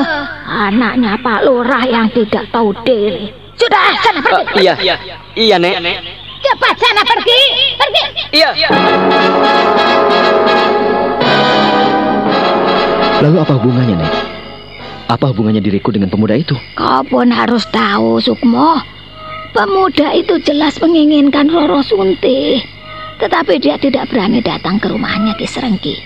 [0.48, 3.41] anaknya Pak Lurah yang tidak tahu diri.
[3.56, 4.64] Sudah, sana pergi.
[4.64, 4.74] Iya,
[5.36, 5.74] iya, Nek.
[6.42, 7.40] Cepat sana pergi.
[7.78, 8.04] Pergi.
[8.34, 8.50] Iya.
[13.22, 14.12] Lalu apa hubungannya, Nek?
[15.12, 16.56] Apa hubungannya diriku dengan pemuda itu?
[16.74, 18.80] Kau pun harus tahu, Sukmo.
[19.52, 22.64] Pemuda itu jelas menginginkan Roro Sunti.
[23.20, 26.00] Tetapi dia tidak berani datang ke rumahnya Ki Serenggi.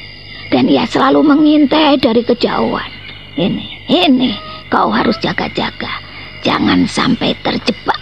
[0.51, 2.91] Dan ia selalu mengintai dari kejauhan.
[3.39, 4.35] Ini, ini,
[4.69, 6.06] kau harus jaga-jaga.
[6.47, 7.99] Jangan sampai terjebak.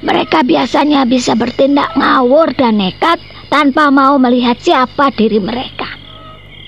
[0.00, 3.20] Mereka biasanya bisa bertindak ngawur dan nekat
[3.52, 5.88] tanpa mau melihat siapa diri mereka.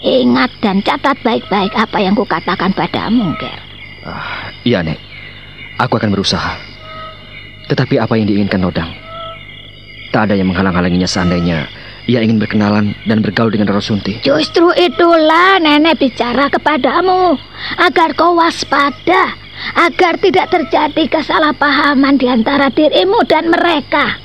[0.04, 3.60] Ingat dan catat baik-baik apa yang kukatakan padamu, Ger.
[4.04, 5.00] Ah, iya, Nek.
[5.80, 6.60] Aku akan berusaha.
[7.72, 8.92] Tetapi apa yang diinginkan Nodang?
[10.12, 11.68] Tak ada yang menghalang-halanginya seandainya
[12.08, 14.24] ia ingin berkenalan dan bergaul dengan Roro Sunti.
[14.24, 17.36] Justru itulah nenek bicara kepadamu
[17.76, 19.36] agar kau waspada,
[19.74, 24.18] agar tidak terjadi kesalahpahaman di antara dirimu dan mereka.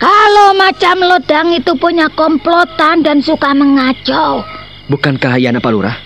[0.00, 4.40] Kalau macam lodang itu punya komplotan dan suka mengacau.
[4.88, 5.96] Bukankah ia anak Lurah?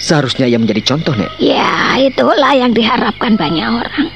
[0.00, 1.36] Seharusnya ia menjadi contoh, Nek.
[1.38, 4.08] Ya, itulah yang diharapkan banyak orang.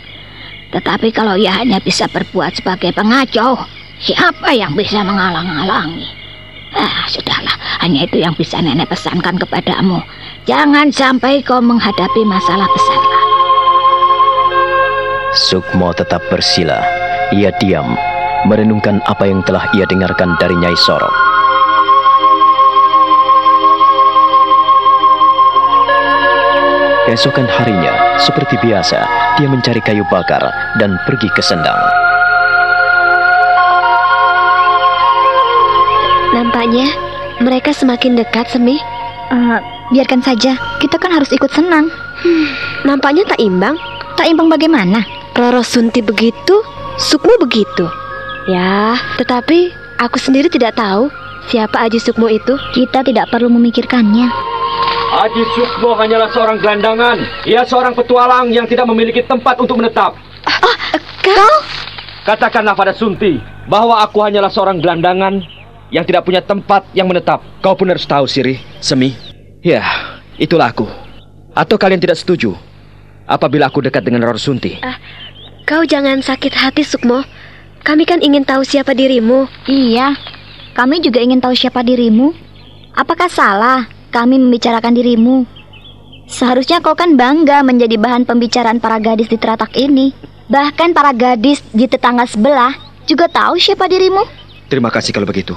[0.72, 3.60] Tetapi kalau ia hanya bisa berbuat sebagai pengacau,
[3.96, 6.04] Siapa yang bisa menghalang-halangi?
[6.76, 10.04] Ah, sudahlah, hanya itu yang bisa nenek pesankan kepadamu.
[10.44, 13.15] Jangan sampai kau menghadapi masalah besar lagi.
[15.36, 16.80] Sukmo tetap bersila.
[17.28, 17.92] Ia diam,
[18.48, 21.12] merenungkan apa yang telah ia dengarkan dari Nyai Sorok.
[27.04, 29.04] Keesokan harinya, seperti biasa,
[29.36, 30.40] dia mencari kayu bakar
[30.80, 31.76] dan pergi ke sendang.
[36.32, 36.88] Nampaknya
[37.44, 38.80] mereka semakin dekat, Semi.
[39.28, 39.60] Uh,
[39.92, 41.92] biarkan saja, kita kan harus ikut senang.
[42.24, 42.48] Hmm,
[42.88, 43.76] nampaknya tak imbang.
[44.16, 45.15] Tak imbang bagaimana?
[45.36, 46.64] Roro Sunti begitu,
[46.96, 47.84] Sukmo begitu.
[48.48, 49.68] Ya, tetapi
[50.00, 51.12] aku sendiri tidak tahu
[51.52, 52.56] siapa Aji Sukmo itu.
[52.72, 54.32] Kita tidak perlu memikirkannya.
[55.12, 57.20] Aji Sukmo hanyalah seorang gelandangan.
[57.44, 60.16] Ia seorang petualang yang tidak memiliki tempat untuk menetap.
[60.48, 60.76] Oh,
[61.20, 61.56] kau?
[62.24, 63.36] Katakanlah pada Sunti
[63.68, 65.44] bahwa aku hanyalah seorang gelandangan
[65.92, 67.44] yang tidak punya tempat yang menetap.
[67.60, 69.12] Kau pun harus tahu, Siri, Semi.
[69.60, 69.84] Ya,
[70.40, 70.88] itulah aku.
[71.52, 72.56] Atau kalian tidak setuju
[73.26, 74.78] apabila aku dekat dengan Roro Sunti?
[74.80, 74.96] Uh,
[75.68, 77.22] kau jangan sakit hati, Sukmo.
[77.86, 79.46] Kami kan ingin tahu siapa dirimu.
[79.70, 80.18] Iya,
[80.74, 82.34] kami juga ingin tahu siapa dirimu.
[82.96, 85.46] Apakah salah kami membicarakan dirimu?
[86.26, 90.10] Seharusnya kau kan bangga menjadi bahan pembicaraan para gadis di teratak ini.
[90.50, 92.74] Bahkan para gadis di tetangga sebelah
[93.06, 94.26] juga tahu siapa dirimu.
[94.66, 95.54] Terima kasih kalau begitu.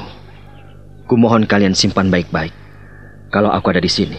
[1.10, 2.54] Kumohon kalian simpan baik-baik.
[3.34, 4.18] Kalau aku ada di sini,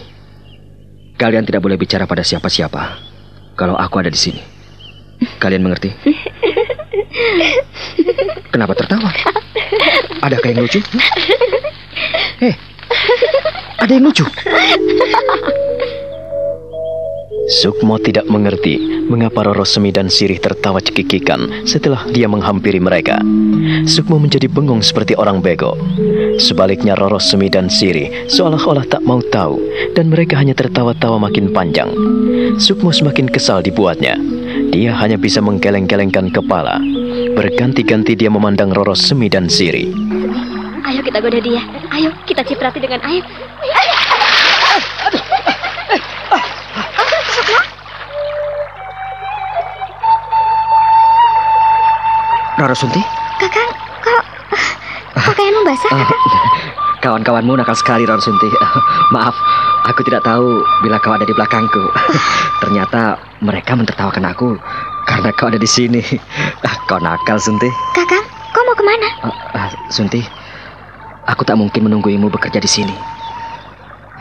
[1.15, 3.10] kalian tidak boleh bicara pada siapa-siapa.
[3.61, 4.41] Kalau aku ada di sini,
[5.37, 5.93] kalian mengerti?
[8.49, 9.13] Kenapa tertawa?
[10.25, 10.81] Adakah yang lucu?
[12.41, 12.57] Eh,
[13.77, 14.25] ada yang lucu.
[17.51, 18.79] Sukmo tidak mengerti
[19.11, 23.19] mengapa Roro Semi dan Sirih tertawa cekikikan setelah dia menghampiri mereka.
[23.83, 25.75] Sukmo menjadi bengong seperti orang bego.
[26.39, 29.59] Sebaliknya Roro Semi dan Sirih seolah-olah tak mau tahu
[29.91, 31.91] dan mereka hanya tertawa-tawa makin panjang.
[32.55, 34.15] Sukmo semakin kesal dibuatnya.
[34.71, 36.79] Dia hanya bisa menggeleng-gelengkan kepala.
[37.35, 39.91] Berganti-ganti dia memandang Roro Semi dan Sirih.
[40.87, 41.59] Ayo kita goda dia.
[41.91, 43.27] Ayo kita ciprati dengan air.
[43.61, 43.90] Roro
[52.77, 53.01] Sunti?
[53.41, 53.73] Kakak,
[54.05, 54.21] kok
[55.33, 55.91] kayakmu basah?
[55.97, 56.09] Uh,
[57.01, 58.45] kawan-kawanmu nakal sekali Roro Sunti.
[59.17, 59.33] Maaf,
[59.89, 61.89] aku tidak tahu bila kau ada di belakangku.
[62.61, 64.61] Ternyata mereka mentertawakan aku
[65.09, 66.05] karena kau ada di sini.
[66.89, 67.67] kau nakal Sunti.
[67.97, 68.21] Kakak,
[68.53, 69.07] kau mau ke mana?
[69.25, 70.21] Uh, uh, Sunti,
[71.25, 72.93] aku tak mungkin menungguimu bekerja di sini.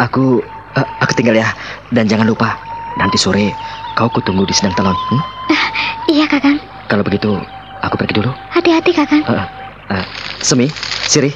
[0.01, 0.41] Aku
[0.81, 1.53] uh, aku tinggal ya
[1.93, 2.57] dan jangan lupa
[2.97, 3.53] nanti sore
[4.01, 4.97] kau kutunggu di sedang telon.
[4.97, 5.21] Hmm?
[5.53, 5.69] Uh,
[6.09, 6.57] iya kakak.
[6.89, 7.37] Kalau begitu
[7.81, 8.31] Aku pergi dulu.
[8.53, 9.25] Hati-hati, Kakang.
[9.25, 9.47] Uh,
[9.93, 10.05] uh,
[10.45, 10.69] Semi,
[11.09, 11.33] Siri,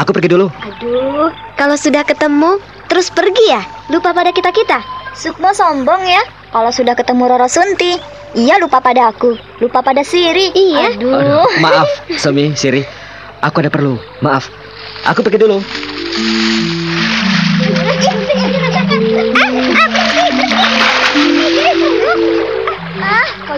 [0.00, 0.48] aku pergi dulu.
[0.48, 1.28] Aduh,
[1.60, 2.56] kalau sudah ketemu,
[2.88, 3.62] terus pergi ya?
[3.92, 4.80] Lupa pada kita-kita?
[5.14, 6.22] Sukmo sombong ya.
[6.50, 7.98] Kalau sudah ketemu Roro Sunti,
[8.34, 9.36] ia lupa pada aku.
[9.60, 10.50] Lupa pada Siri.
[10.54, 10.96] Iya.
[10.96, 11.14] Aduh.
[11.14, 12.82] Aduh maaf, Semi, Siri.
[13.44, 14.00] Aku ada perlu.
[14.24, 14.48] Maaf.
[15.04, 15.60] Aku pergi dulu.
[15.60, 16.93] Ah,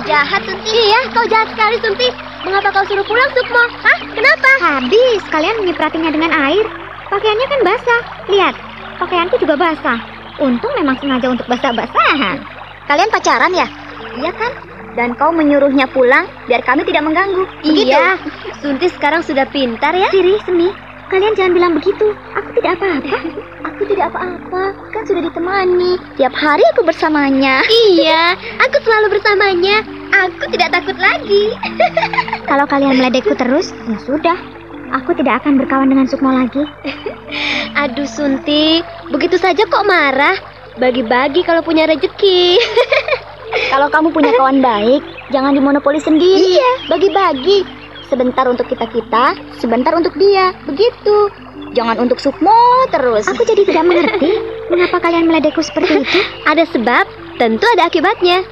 [0.07, 0.71] jahat, Sunti.
[0.71, 2.09] Iya, kau jahat sekali, Sunti.
[2.47, 3.63] Mengapa kau suruh pulang, Sukmo?
[3.83, 3.99] Hah?
[4.15, 4.51] Kenapa?
[4.63, 6.65] Habis, kalian menyipratinya dengan air.
[7.11, 8.03] Pakaiannya kan basah.
[8.31, 8.55] Lihat,
[9.03, 9.99] pakaianku juga basah.
[10.39, 12.39] Untung memang sengaja untuk basah-basahan.
[12.87, 13.67] Kalian pacaran ya?
[14.17, 14.53] Iya kan?
[14.97, 17.45] Dan kau menyuruhnya pulang biar kami tidak mengganggu.
[17.61, 17.93] Begitu?
[17.93, 18.17] Iya,
[18.63, 20.09] Sunti sekarang sudah pintar ya.
[20.09, 20.71] Siri, Semi,
[21.11, 22.13] kalian jangan bilang begitu.
[22.35, 23.19] Aku tidak apa-apa.
[23.67, 24.63] Aku tidak apa-apa,
[24.95, 26.01] kan sudah ditemani.
[26.17, 27.61] Tiap hari aku bersamanya.
[27.97, 29.85] Iya, aku selalu bersamanya.
[30.27, 31.53] Aku tidak takut lagi.
[32.51, 34.39] Kalau kalian meledekku terus, ya sudah.
[35.03, 36.63] Aku tidak akan berkawan dengan Sukmo lagi.
[37.83, 38.81] Aduh Sunti,
[39.11, 40.39] begitu saja kok marah?
[40.79, 42.61] Bagi-bagi kalau punya rezeki.
[43.73, 45.03] Kalau kamu punya kawan baik,
[45.33, 46.61] jangan dimonopoli sendiri.
[46.61, 46.73] Iya.
[46.93, 47.76] Bagi-bagi.
[48.07, 50.55] Sebentar untuk kita-kita, sebentar untuk dia.
[50.67, 51.31] Begitu.
[51.75, 53.27] Jangan untuk Sukmo terus.
[53.27, 54.39] Aku jadi tidak mengerti
[54.71, 56.19] mengapa kalian meledekku seperti itu.
[56.51, 57.05] Ada sebab,
[57.37, 58.47] tentu ada akibatnya.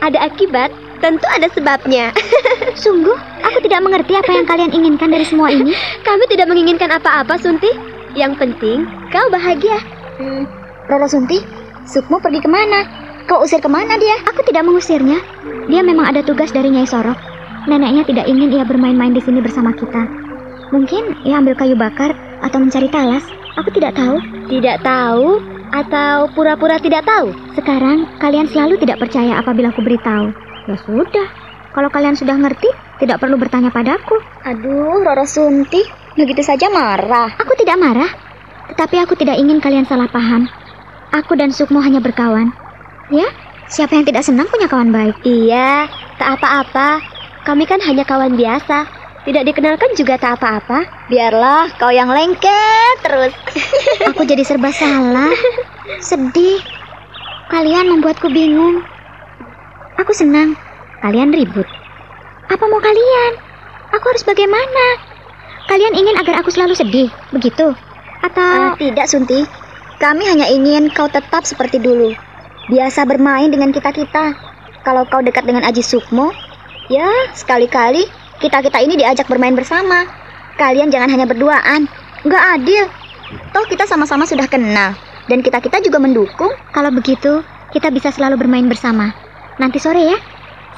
[0.00, 0.72] Ada akibat,
[1.04, 2.08] tentu ada sebabnya.
[2.82, 5.76] Sungguh, aku tidak mengerti apa yang kalian inginkan dari semua ini.
[6.00, 7.68] Kami tidak menginginkan apa-apa, Sunti.
[8.16, 9.76] Yang penting, kau bahagia.
[10.16, 10.48] Hmm,
[10.88, 11.44] Roro Sunti,
[11.84, 12.88] Sukmo pergi ke mana?
[13.28, 14.16] Kau usir ke mana dia?
[14.26, 15.20] Aku tidak mengusirnya.
[15.68, 17.29] Dia memang ada tugas dari Nyai Sorok.
[17.68, 20.08] Neneknya tidak ingin ia bermain-main di sini bersama kita.
[20.70, 23.26] Mungkin ia ambil kayu bakar atau mencari talas.
[23.58, 24.16] Aku tidak tahu.
[24.48, 27.34] Tidak tahu atau pura-pura tidak tahu?
[27.54, 30.30] Sekarang kalian selalu tidak percaya apabila aku beritahu.
[30.70, 31.26] Ya sudah.
[31.70, 32.66] Kalau kalian sudah ngerti,
[32.98, 34.18] tidak perlu bertanya padaku.
[34.42, 35.86] Aduh, Roro Sunti,
[36.18, 37.30] begitu saja marah.
[37.38, 38.10] Aku tidak marah.
[38.74, 40.50] Tetapi aku tidak ingin kalian salah paham.
[41.14, 42.50] Aku dan Sukmo hanya berkawan.
[43.10, 43.26] Ya,
[43.70, 45.18] siapa yang tidak senang punya kawan baik?
[45.22, 47.19] Iya, tak apa-apa.
[47.44, 48.86] Kami kan hanya kawan biasa.
[49.20, 51.08] Tidak dikenalkan juga tak apa-apa.
[51.12, 53.32] Biarlah kau yang lengket terus.
[54.12, 55.32] Aku jadi serba salah.
[56.00, 56.60] Sedih.
[57.52, 58.80] Kalian membuatku bingung.
[60.00, 60.56] Aku senang.
[61.04, 61.68] Kalian ribut.
[62.48, 63.32] Apa mau kalian?
[63.92, 64.84] Aku harus bagaimana?
[65.68, 67.74] Kalian ingin agar aku selalu sedih, begitu?
[68.26, 69.46] Atau uh, tidak, Sunti.
[70.00, 72.16] Kami hanya ingin kau tetap seperti dulu.
[72.72, 74.34] Biasa bermain dengan kita-kita.
[74.82, 76.32] Kalau kau dekat dengan Aji Sukmo,
[76.90, 77.06] Ya,
[77.38, 78.02] sekali-kali
[78.42, 80.10] kita-kita ini diajak bermain bersama.
[80.58, 81.86] Kalian jangan hanya berduaan.
[82.26, 82.84] Nggak adil.
[83.54, 84.98] Toh kita sama-sama sudah kenal.
[85.30, 86.50] Dan kita-kita juga mendukung.
[86.74, 89.14] Kalau begitu, kita bisa selalu bermain bersama.
[89.62, 90.18] Nanti sore ya.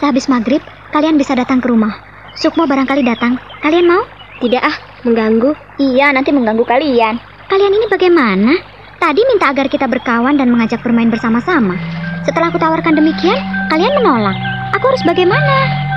[0.05, 0.61] Sehabis maghrib,
[0.93, 1.97] kalian bisa datang ke rumah.
[2.37, 3.41] Sukmo barangkali datang.
[3.65, 4.05] Kalian mau?
[4.45, 4.77] Tidak ah,
[5.09, 5.57] mengganggu.
[5.81, 7.17] Iya, nanti mengganggu kalian.
[7.49, 8.53] Kalian ini bagaimana?
[9.01, 11.73] Tadi minta agar kita berkawan dan mengajak bermain bersama-sama.
[12.29, 13.41] Setelah aku tawarkan demikian,
[13.73, 14.37] kalian menolak.
[14.77, 15.92] Aku harus bagaimana?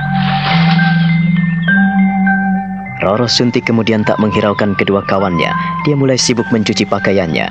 [3.06, 5.54] Roro Sunti kemudian tak menghiraukan kedua kawannya.
[5.86, 7.46] Dia mulai sibuk mencuci pakaiannya.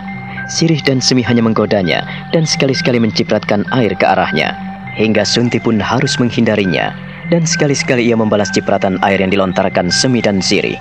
[0.51, 4.53] Sirih dan Semi hanya menggodanya dan sekali-sekali mencipratkan air ke arahnya.
[4.99, 6.93] Hingga Sunti pun harus menghindarinya.
[7.33, 10.77] Dan sekali-sekali ia membalas cipratan air yang dilontarkan Semi dan Sirih.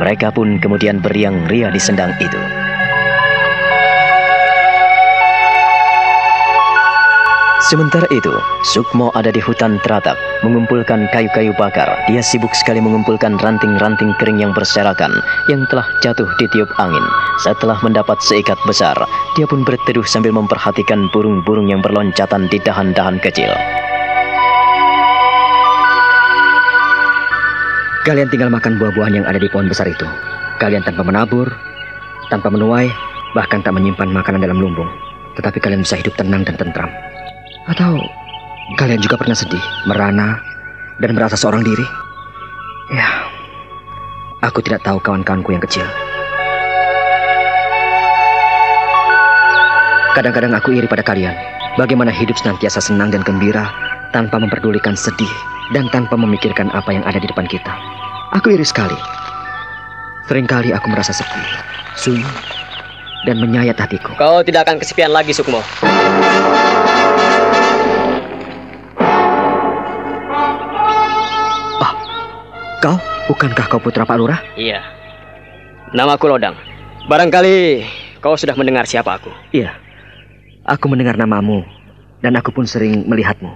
[0.00, 2.59] Mereka pun kemudian beriang ria di sendang itu.
[7.70, 8.34] Sementara itu,
[8.66, 11.86] Sukmo ada di hutan teratap, mengumpulkan kayu-kayu bakar.
[12.10, 17.06] Dia sibuk sekali mengumpulkan ranting-ranting kering yang berserakan, yang telah jatuh di tiup angin.
[17.38, 18.98] Setelah mendapat seikat besar,
[19.38, 23.54] dia pun berteduh sambil memperhatikan burung-burung yang berloncatan di dahan-dahan kecil.
[28.02, 30.10] Kalian tinggal makan buah-buahan yang ada di pohon besar itu.
[30.58, 31.46] Kalian tanpa menabur,
[32.34, 32.90] tanpa menuai,
[33.38, 34.90] bahkan tak menyimpan makanan dalam lumbung.
[35.38, 36.90] Tetapi kalian bisa hidup tenang dan tentram.
[37.68, 38.00] Atau
[38.80, 40.40] kalian juga pernah sedih, merana,
[41.02, 41.84] dan merasa seorang diri?
[42.94, 43.28] Ya,
[44.40, 45.84] aku tidak tahu kawan-kawanku yang kecil.
[50.16, 51.36] Kadang-kadang aku iri pada kalian.
[51.78, 53.70] Bagaimana hidup senantiasa senang dan gembira
[54.10, 55.30] tanpa memperdulikan sedih
[55.70, 57.70] dan tanpa memikirkan apa yang ada di depan kita.
[58.34, 58.98] Aku iri sekali.
[60.26, 61.42] Seringkali aku merasa sepi,
[61.98, 62.26] sunyi,
[63.26, 64.14] dan menyayat hatiku.
[64.18, 65.62] Kau tidak akan kesepian lagi, Sukmo.
[72.80, 72.96] Kau?
[73.28, 74.40] Bukankah kau putra Pak Lurah?
[74.56, 74.80] Iya.
[75.92, 76.56] Namaku Lodang.
[77.12, 77.84] Barangkali
[78.24, 79.28] kau sudah mendengar siapa aku.
[79.52, 79.76] Iya.
[80.64, 81.60] Aku mendengar namamu
[82.24, 83.52] dan aku pun sering melihatmu.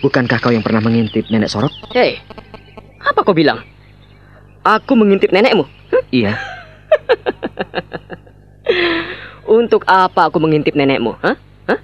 [0.00, 1.68] Bukankah kau yang pernah mengintip nenek Sorok?
[1.92, 2.24] Hei,
[3.04, 3.60] apa kau bilang?
[4.64, 5.68] Aku mengintip nenekmu?
[5.92, 6.02] Hm?
[6.08, 6.32] Iya.
[9.60, 11.20] Untuk apa aku mengintip nenekmu?
[11.20, 11.36] Hah?
[11.68, 11.80] Hah?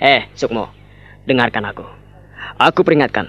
[0.16, 0.72] eh, Sukmo,
[1.28, 1.84] dengarkan aku.
[2.56, 3.28] Aku peringatkan,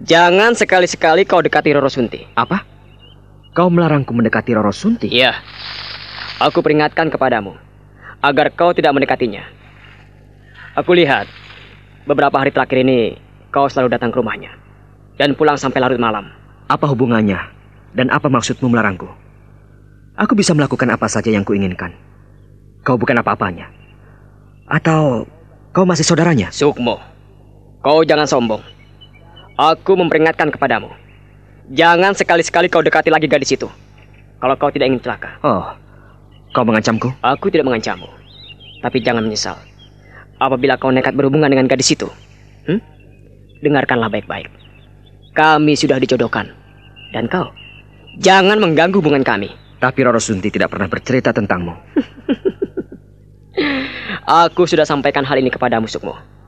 [0.00, 2.24] Jangan sekali-sekali kau dekati Roro Sunti.
[2.32, 2.64] Apa?
[3.52, 5.12] Kau melarangku mendekati Roro Sunti?
[5.12, 5.36] Iya.
[6.40, 7.52] Aku peringatkan kepadamu
[8.24, 9.44] agar kau tidak mendekatinya.
[10.72, 11.28] Aku lihat
[12.08, 13.20] beberapa hari terakhir ini
[13.52, 14.56] kau selalu datang ke rumahnya
[15.20, 16.32] dan pulang sampai larut malam.
[16.72, 17.36] Apa hubungannya
[17.92, 19.10] dan apa maksudmu melarangku?
[20.16, 21.92] Aku bisa melakukan apa saja yang kuinginkan.
[22.80, 23.68] Kau bukan apa-apanya.
[24.64, 25.28] Atau
[25.76, 26.48] kau masih saudaranya?
[26.48, 26.96] Sukmo,
[27.84, 28.79] kau jangan sombong.
[29.60, 30.88] Aku memperingatkan kepadamu.
[31.68, 33.68] Jangan sekali-sekali kau dekati lagi gadis itu.
[34.40, 35.36] Kalau kau tidak ingin celaka.
[35.44, 35.76] Oh,
[36.56, 37.12] kau mengancamku?
[37.20, 38.08] Aku tidak mengancammu.
[38.80, 39.60] Tapi jangan menyesal.
[40.40, 42.08] Apabila kau nekat berhubungan dengan gadis itu.
[42.64, 42.80] Hmm?
[43.60, 44.48] Dengarkanlah baik-baik.
[45.36, 46.48] Kami sudah dijodohkan.
[47.12, 47.52] Dan kau,
[48.16, 49.52] jangan mengganggu hubungan kami.
[49.76, 51.76] Tapi Roro Sunti tidak pernah bercerita tentangmu.
[54.48, 56.39] Aku sudah sampaikan hal ini kepadamu, Sukmo.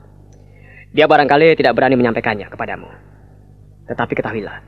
[0.93, 2.85] Dia barangkali tidak berani menyampaikannya kepadamu.
[3.89, 4.61] Tetapi ketahuilah,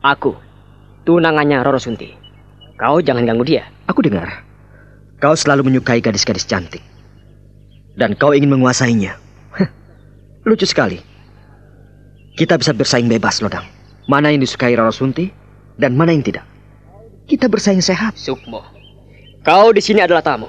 [0.00, 0.32] aku
[1.04, 2.16] tunangannya Roro Sunti.
[2.80, 3.68] Kau jangan ganggu dia.
[3.84, 4.40] Aku dengar,
[5.20, 6.80] kau selalu menyukai gadis-gadis cantik.
[7.92, 9.20] Dan kau ingin menguasainya.
[10.48, 10.96] Lucu sekali.
[12.40, 13.68] Kita bisa bersaing bebas, Lodang.
[14.08, 15.28] Mana yang disukai Roro Sunti
[15.76, 16.48] dan mana yang tidak.
[17.28, 18.16] Kita bersaing sehat.
[18.16, 18.64] Sukmo,
[19.44, 20.48] kau di sini adalah tamu.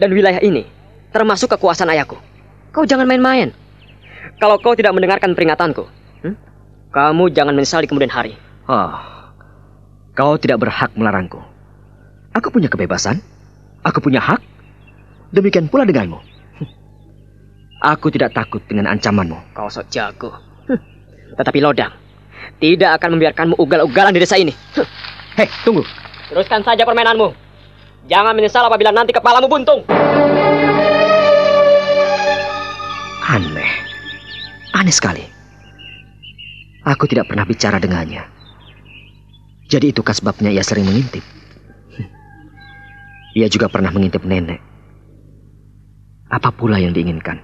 [0.00, 0.64] Dan wilayah ini
[1.12, 2.16] termasuk kekuasaan ayahku.
[2.72, 3.52] Kau jangan main-main.
[4.38, 5.86] Kalau kau tidak mendengarkan peringatanku,
[6.26, 6.34] hmm?
[6.90, 8.34] kamu jangan menyesal di kemudian hari.
[8.66, 8.94] Oh,
[10.18, 11.38] kau tidak berhak melarangku.
[12.34, 13.22] Aku punya kebebasan.
[13.86, 14.42] Aku punya hak.
[15.30, 16.18] Demikian pula denganmu.
[17.84, 19.54] Aku tidak takut dengan ancamanmu.
[19.54, 20.32] Kau sok jago.
[20.66, 20.80] Hm.
[21.36, 21.92] Tetapi Lodang
[22.58, 24.50] tidak akan membiarkanmu ugal-ugalan di desa ini.
[25.38, 25.84] Hei, tunggu.
[26.32, 27.34] Teruskan saja permainanmu.
[28.08, 29.84] Jangan menyesal apabila nanti kepalamu buntung.
[33.24, 33.93] Aneh.
[34.74, 35.22] Aneh sekali.
[36.82, 38.26] Aku tidak pernah bicara dengannya.
[39.70, 41.22] Jadi itukah sebabnya ia sering mengintip?
[43.38, 44.58] Ia juga pernah mengintip nenek.
[46.28, 47.38] Apa pula yang diinginkan?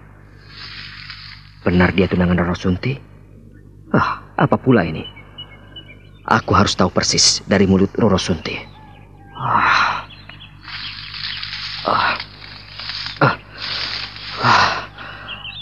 [1.62, 2.98] Benar dia tunangan Roro Sunti?
[3.94, 5.06] Ah, apa pula ini?
[6.26, 8.58] Aku harus tahu persis dari mulut Roro Sunti.
[9.38, 10.06] Ah.
[11.86, 12.14] Ah.
[13.22, 13.34] Ah.
[14.42, 14.79] Ah.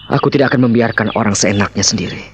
[0.08, 2.24] Aku tidak akan membiarkan orang seenaknya sendiri.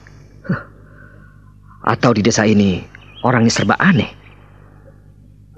[1.82, 2.86] Atau di desa ini
[3.26, 4.06] orangnya serba aneh.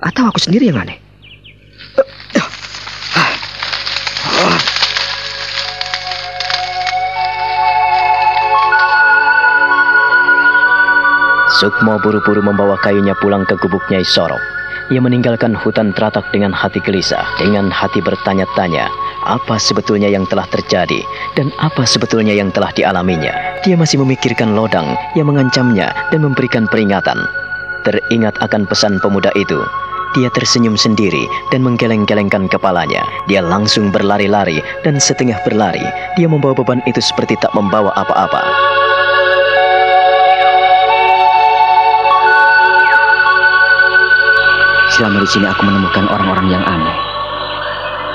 [0.00, 0.96] Atau aku sendiri yang aneh.
[11.56, 14.40] Sukmo buru-buru membawa kayunya pulang ke gubuk Nyai Sorok.
[14.92, 18.86] Ia meninggalkan hutan teratak dengan hati gelisah, dengan hati bertanya-tanya,
[19.26, 21.02] apa sebetulnya yang telah terjadi
[21.34, 23.34] dan apa sebetulnya yang telah dialaminya.
[23.66, 27.18] Dia masih memikirkan lodang yang mengancamnya dan memberikan peringatan.
[27.82, 29.62] Teringat akan pesan pemuda itu,
[30.14, 33.04] dia tersenyum sendiri dan menggeleng-gelengkan kepalanya.
[33.26, 35.82] Dia langsung berlari-lari dan setengah berlari,
[36.14, 38.42] dia membawa beban itu seperti tak membawa apa-apa.
[44.96, 46.96] Selama di sini aku menemukan orang-orang yang aneh.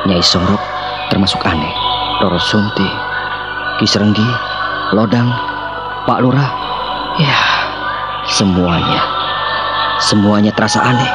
[0.09, 0.70] Nyai Sorok
[1.12, 1.76] termasuk aneh.
[2.24, 2.88] Roro Sunti,
[3.84, 4.26] Kisrenggi,
[4.95, 5.28] Lodang,
[6.07, 6.49] Pak Lurah.
[7.20, 7.36] Ya,
[8.32, 9.03] semuanya.
[9.99, 11.12] Semuanya terasa aneh.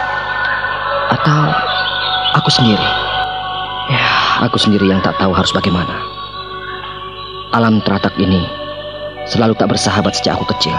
[1.17, 1.41] Atau
[2.37, 2.85] aku sendiri.
[3.89, 4.07] Ya,
[4.45, 5.97] aku sendiri yang tak tahu harus bagaimana.
[7.57, 8.45] Alam teratak ini
[9.25, 10.77] selalu tak bersahabat sejak aku kecil.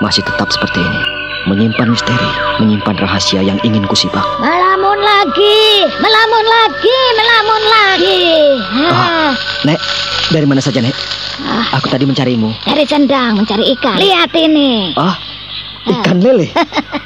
[0.00, 1.02] Masih tetap seperti ini
[1.46, 4.26] menyimpan misteri, menyimpan rahasia yang ingin kusibak.
[4.96, 5.60] Melamun lagi,
[6.00, 8.24] melamun lagi, melamun lagi.
[8.88, 9.32] Ah,
[9.68, 9.76] Nek,
[10.32, 10.96] dari mana saja, Nek?
[11.44, 11.68] Ah.
[11.76, 12.48] Aku tadi mencarimu.
[12.64, 14.00] Dari sendang mencari ikan.
[14.00, 14.96] Lihat ini.
[14.96, 15.12] Ah,
[15.84, 16.48] ikan lele.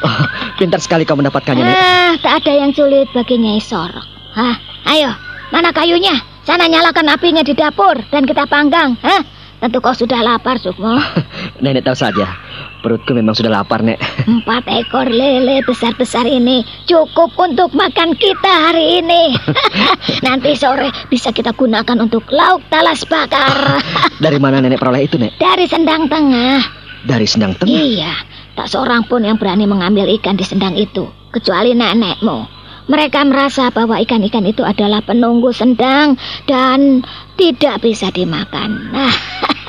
[0.07, 0.23] Oh,
[0.63, 1.75] pintar sekali kau mendapatkannya, Nek.
[1.75, 4.07] Ah, tak ada yang sulit bagi Nyai Sorok.
[4.39, 4.55] Hah,
[4.95, 5.11] ayo,
[5.51, 6.15] mana kayunya?
[6.47, 8.95] Sana nyalakan apinya di dapur dan kita panggang.
[9.03, 9.27] Hah?
[9.61, 10.97] Tentu kau sudah lapar, Sukmo.
[11.63, 12.33] Nenek tahu saja.
[12.81, 14.01] Perutku memang sudah lapar, Nek.
[14.25, 19.37] Empat ekor lele besar-besar ini cukup untuk makan kita hari ini.
[20.27, 23.85] Nanti sore bisa kita gunakan untuk lauk talas bakar.
[24.25, 25.37] Dari mana Nenek peroleh itu, Nek?
[25.37, 26.65] Dari sendang tengah.
[27.05, 27.69] Dari sendang tengah?
[27.69, 28.13] Iya,
[28.57, 31.05] tak seorang pun yang berani mengambil ikan di sendang itu,
[31.37, 32.60] kecuali nenekmu.
[32.91, 36.19] Mereka merasa bahwa ikan-ikan itu adalah penunggu sendang
[36.51, 37.07] dan
[37.39, 38.91] tidak bisa dimakan.
[38.91, 39.15] Nah,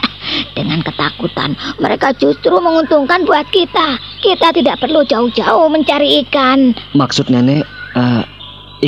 [0.58, 4.02] dengan ketakutan, mereka justru menguntungkan buat kita.
[4.26, 6.74] Kita tidak perlu jauh-jauh mencari ikan.
[6.98, 7.62] Maksud Nenek
[7.94, 8.26] uh,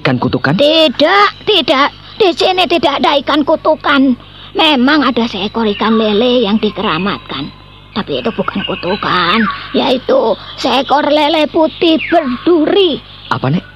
[0.01, 0.57] ikan kutukan?
[0.57, 1.93] Tidak, tidak.
[2.17, 4.17] Di sini tidak ada ikan kutukan.
[4.57, 7.53] Memang ada seekor ikan lele yang dikeramatkan.
[7.93, 9.37] Tapi itu bukan kutukan,
[9.77, 12.97] yaitu seekor lele putih berduri.
[13.29, 13.72] Apa, Nek?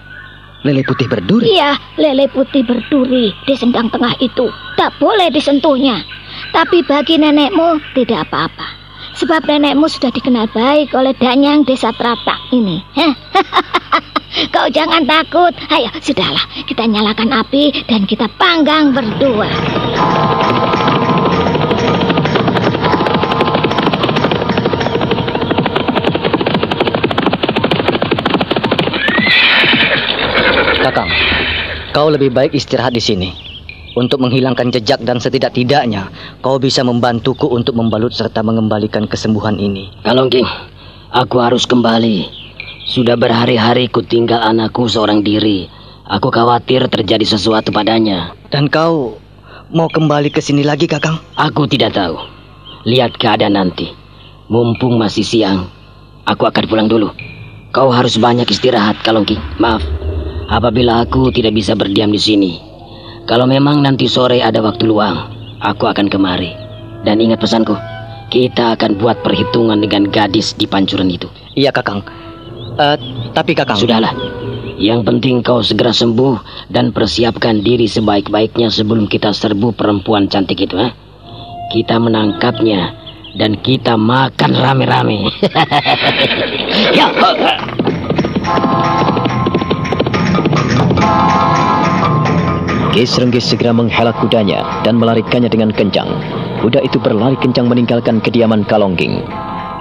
[0.65, 1.53] Lele putih berduri?
[1.53, 4.49] Iya, lele putih berduri di sendang tengah itu.
[4.73, 6.01] Tak boleh disentuhnya.
[6.49, 8.67] Tapi bagi nenekmu tidak apa-apa.
[9.17, 12.81] Sebab nenekmu sudah dikenal baik oleh Danyang desa Tratak ini.
[14.53, 15.53] Kau jangan takut.
[15.73, 16.45] Ayo, sudahlah.
[16.65, 19.49] Kita nyalakan api dan kita panggang berdua.
[30.87, 31.11] Kakang,
[31.91, 33.35] kau lebih baik istirahat di sini.
[33.99, 36.07] Untuk menghilangkan jejak dan setidak-tidaknya,
[36.39, 39.91] kau bisa membantuku untuk membalut serta mengembalikan kesembuhan ini.
[40.07, 40.47] Kalongking,
[41.11, 42.31] aku harus kembali.
[42.87, 45.67] Sudah berhari-hari ku tinggal anakku seorang diri.
[46.07, 48.31] Aku khawatir terjadi sesuatu padanya.
[48.47, 49.19] Dan kau
[49.67, 51.19] mau kembali ke sini lagi, Kakang?
[51.35, 52.15] Aku tidak tahu.
[52.87, 53.91] Lihat keadaan nanti.
[54.47, 55.67] Mumpung masih siang,
[56.23, 57.11] aku akan pulang dulu.
[57.75, 59.35] Kau harus banyak istirahat, Kalongki.
[59.59, 59.83] Maaf,
[60.47, 62.53] apabila aku tidak bisa berdiam di sini.
[63.27, 65.27] Kalau memang nanti sore ada waktu luang,
[65.59, 66.55] aku akan kemari.
[67.03, 67.75] Dan ingat pesanku,
[68.31, 71.27] kita akan buat perhitungan dengan gadis di pancuran itu.
[71.55, 72.03] Iya, Kakang.
[72.79, 72.95] Uh,
[73.35, 73.79] tapi Kakang...
[73.79, 74.15] Sudahlah.
[74.77, 80.77] Yang penting kau segera sembuh dan persiapkan diri sebaik-baiknya sebelum kita serbu perempuan cantik itu.
[80.77, 80.93] Eh?
[81.73, 82.93] Kita menangkapnya
[83.41, 85.33] dan kita makan rame-rame.
[86.97, 87.09] ya.
[93.05, 96.09] Renggis segera menghela kudanya dan melarikannya dengan kencang.
[96.65, 99.21] Kuda itu berlari kencang meninggalkan kediaman Kalongging.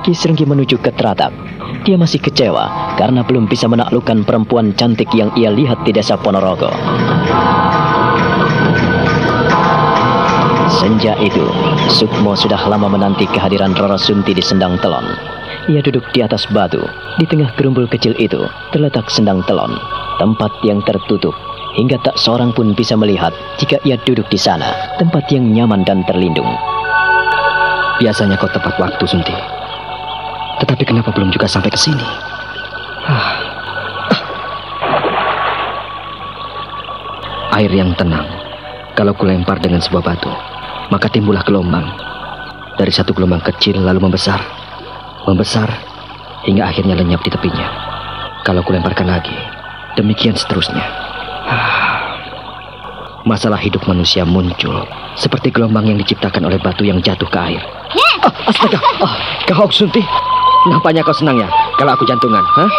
[0.06, 1.34] Renggi menuju ke Teratak
[1.86, 6.66] dia masih kecewa karena belum bisa menaklukkan perempuan cantik yang ia lihat di desa Ponorogo.
[10.66, 11.46] Senja itu,
[11.86, 15.06] Sukmo sudah lama menanti kehadiran Roro Sunti di Sendang Telon.
[15.70, 16.82] Ia duduk di atas batu.
[17.22, 18.42] Di tengah gerumbul kecil itu
[18.74, 19.78] terletak Sendang Telon,
[20.18, 21.34] tempat yang tertutup
[21.76, 26.00] hingga tak seorang pun bisa melihat jika ia duduk di sana, tempat yang nyaman dan
[26.08, 26.48] terlindung.
[28.00, 29.36] Biasanya kau tepat waktu, Sunti.
[30.64, 32.04] Tetapi kenapa belum juga sampai ke sini?
[37.56, 38.24] Air yang tenang.
[38.96, 40.32] Kalau kulempar dengan sebuah batu,
[40.88, 41.84] maka timbullah gelombang.
[42.76, 44.40] Dari satu gelombang kecil lalu membesar,
[45.24, 45.68] membesar
[46.44, 47.68] hingga akhirnya lenyap di tepinya.
[48.44, 49.36] Kalau kulemparkan lagi,
[49.96, 51.05] demikian seterusnya.
[53.26, 54.86] Masalah hidup manusia muncul
[55.18, 57.62] seperti gelombang yang diciptakan oleh batu yang jatuh ke air.
[58.22, 59.14] Oh, astaga, oh,
[59.50, 60.02] kau Sunti.
[60.70, 62.70] Nampaknya kau senang ya kalau aku jantungan, hah?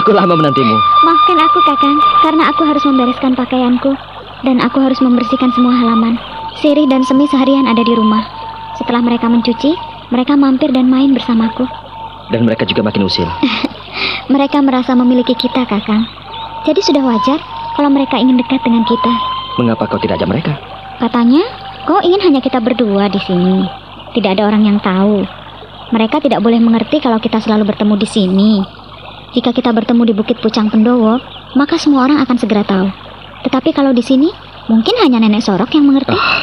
[0.00, 0.76] Aku lama menantimu.
[1.04, 3.92] Maafkan aku, Kakang, karena aku harus membereskan pakaianku
[4.42, 6.18] dan aku harus membersihkan semua halaman.
[6.60, 8.24] Siri dan Semi seharian ada di rumah.
[8.76, 9.76] Setelah mereka mencuci,
[10.12, 11.64] mereka mampir dan main bersamaku.
[12.32, 13.28] Dan mereka juga makin usil.
[14.34, 16.08] mereka merasa memiliki kita, Kakang.
[16.62, 17.38] Jadi sudah wajar
[17.76, 19.12] kalau mereka ingin dekat dengan kita.
[19.60, 20.52] Mengapa kau tidak ajak mereka?
[20.98, 21.42] Katanya,
[21.84, 23.66] kau ingin hanya kita berdua di sini.
[24.12, 25.24] Tidak ada orang yang tahu
[25.92, 28.52] mereka tidak boleh mengerti kalau kita selalu bertemu di sini.
[29.36, 31.20] Jika kita bertemu di Bukit Pucang Pendowo,
[31.52, 32.88] maka semua orang akan segera tahu.
[33.44, 34.32] Tetapi kalau di sini,
[34.72, 36.16] mungkin hanya nenek sorok yang mengerti.
[36.16, 36.36] Oh.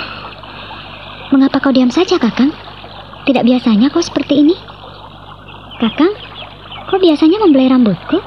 [1.34, 2.54] Mengapa kau diam saja, Kakang?
[3.26, 4.54] Tidak biasanya kau seperti ini.
[5.82, 6.14] Kakang,
[6.90, 8.22] kau biasanya membelai rambutku?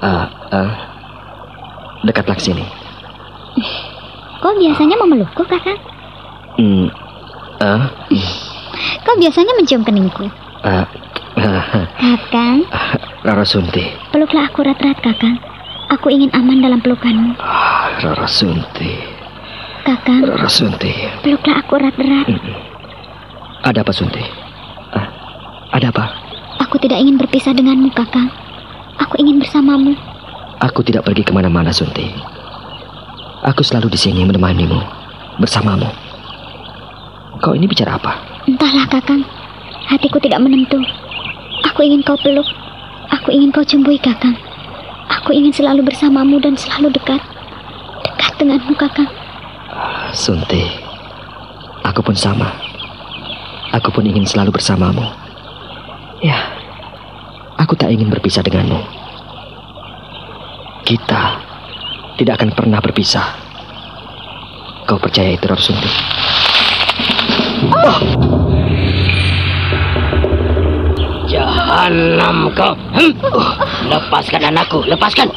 [0.00, 0.72] Uh, uh,
[2.04, 2.64] dekatlah ke sini.
[4.40, 5.76] Kau biasanya memelukku, Kakang?
[6.56, 6.88] Hmm,
[7.60, 7.82] uh,
[9.04, 10.28] Kau biasanya mencium keningku.
[10.64, 10.84] Uh,
[12.00, 12.64] kakang.
[13.26, 13.84] Rara Sunti.
[14.12, 15.36] Peluklah aku erat-erat, Kakang.
[15.92, 17.36] Aku ingin aman dalam pelukanmu.
[17.36, 18.96] Ah, Rara Sunti.
[19.84, 20.24] Kakang.
[20.24, 20.92] Rara Sunti.
[21.20, 22.26] Peluklah aku erat-erat.
[23.64, 24.22] Ada apa, Sunti?
[24.96, 25.08] Uh,
[25.76, 26.04] ada apa?
[26.64, 28.28] Aku tidak ingin berpisah denganmu, Kakang.
[29.00, 29.96] Aku ingin bersamamu.
[30.60, 32.12] Aku tidak pergi ke mana-mana, Sunti.
[33.48, 34.76] Aku selalu di sini menemanimu,
[35.40, 35.88] bersamamu.
[37.40, 38.20] Kau ini bicara apa?
[38.44, 39.24] Entahlah, Kakang.
[39.88, 40.76] Hatiku tidak menentu.
[41.64, 42.44] Aku ingin kau peluk.
[43.08, 44.36] Aku ingin kau cumbui, Kakang.
[45.08, 47.24] Aku ingin selalu bersamamu dan selalu dekat.
[48.04, 49.08] Dekat denganmu, Kakang.
[50.12, 50.60] Sunti,
[51.88, 52.52] aku pun sama.
[53.72, 55.08] Aku pun ingin selalu bersamamu.
[56.20, 56.36] Ya,
[57.56, 58.99] aku tak ingin berpisah denganmu.
[60.90, 61.38] Kita
[62.18, 63.38] tidak akan pernah berpisah.
[64.90, 65.86] Kau percaya itu, Sunti?
[67.70, 68.39] Oh!
[71.70, 72.74] Jahanam kau.
[72.98, 73.14] Hmm.
[73.86, 75.30] Lepaskan anakku, lepaskan.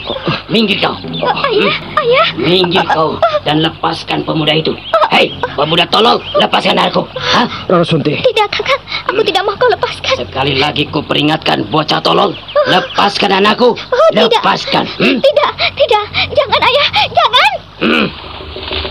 [0.49, 0.97] Minggir kau.
[1.45, 2.27] Ayah, ayah.
[2.33, 4.73] Minggir kau dan lepaskan pemuda itu.
[5.13, 7.05] Hei, pemuda tolol, lepaskan anakku.
[7.13, 7.45] Hah?
[7.69, 8.17] Rara Sunti.
[8.17, 8.81] Tidak, kakak.
[9.13, 10.25] Aku tidak mau kau lepaskan.
[10.25, 12.33] Sekali lagi ku peringatkan, bocah tolol.
[12.65, 13.77] Lepaskan anakku.
[13.77, 14.89] Oh, lepaskan.
[14.97, 15.21] Hmm?
[15.21, 16.05] Tidak, tidak.
[16.33, 16.87] Jangan, ayah.
[17.13, 17.51] Jangan.
[17.77, 18.07] Hmm.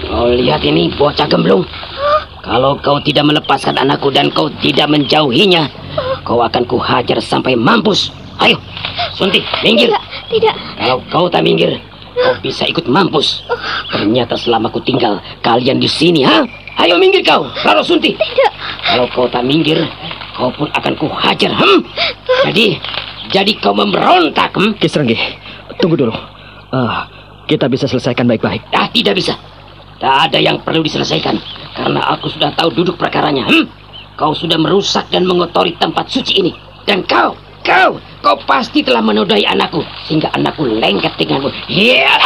[0.06, 1.66] Kau lihat ini, bocah gemblung.
[2.42, 5.70] Kalau kau tidak melepaskan anakku dan kau tidak menjauhinya,
[6.26, 8.10] kau akan kuhajar sampai mampus.
[8.42, 8.58] Ayo,
[9.14, 9.86] Sunti, minggir.
[9.86, 10.54] Tidak, tidak.
[10.74, 11.78] Kalau kau tak minggir,
[12.18, 13.46] kau bisa ikut mampus.
[13.94, 16.42] Ternyata selama ku tinggal, kalian di sini, ha?
[16.82, 18.18] Ayo minggir kau, Raro Sunti.
[18.18, 18.52] Tidak.
[18.90, 19.78] Kalau kau tak minggir,
[20.34, 21.78] kau pun akan kuhajar, hmm?
[22.50, 22.74] Jadi,
[23.30, 24.82] jadi kau memberontak, hmm?
[24.82, 25.14] Kisrenggi,
[25.78, 26.14] tunggu dulu.
[26.74, 27.06] Uh,
[27.46, 28.66] kita bisa selesaikan baik-baik.
[28.74, 29.38] Ah, tidak bisa.
[30.02, 31.38] Tak ada yang perlu diselesaikan.
[31.78, 33.46] Karena aku sudah tahu duduk perkaranya.
[33.46, 33.70] Hmm?
[34.18, 36.52] Kau sudah merusak dan mengotori tempat suci ini.
[36.82, 37.94] Dan kau, Kau,
[38.26, 41.46] kau pasti telah menodai anakku sehingga anakku lengket denganmu.
[41.70, 42.18] Ya.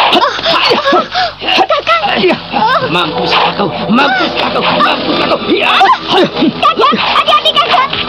[2.88, 5.36] Mampus kau, mampus kau, mampus kau.
[5.52, 5.68] Ya.
[6.88, 8.00] Hati-hati hati-hati.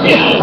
[0.00, 0.39] Bagus,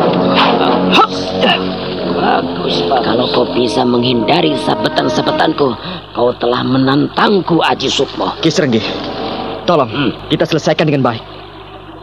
[3.03, 5.73] kalau kau bisa menghindari sabetan-sabetanku,
[6.11, 8.35] kau telah menantangku Aji Sukmo.
[8.43, 8.83] Ki Serenggi,
[9.63, 11.23] tolong kita selesaikan dengan baik.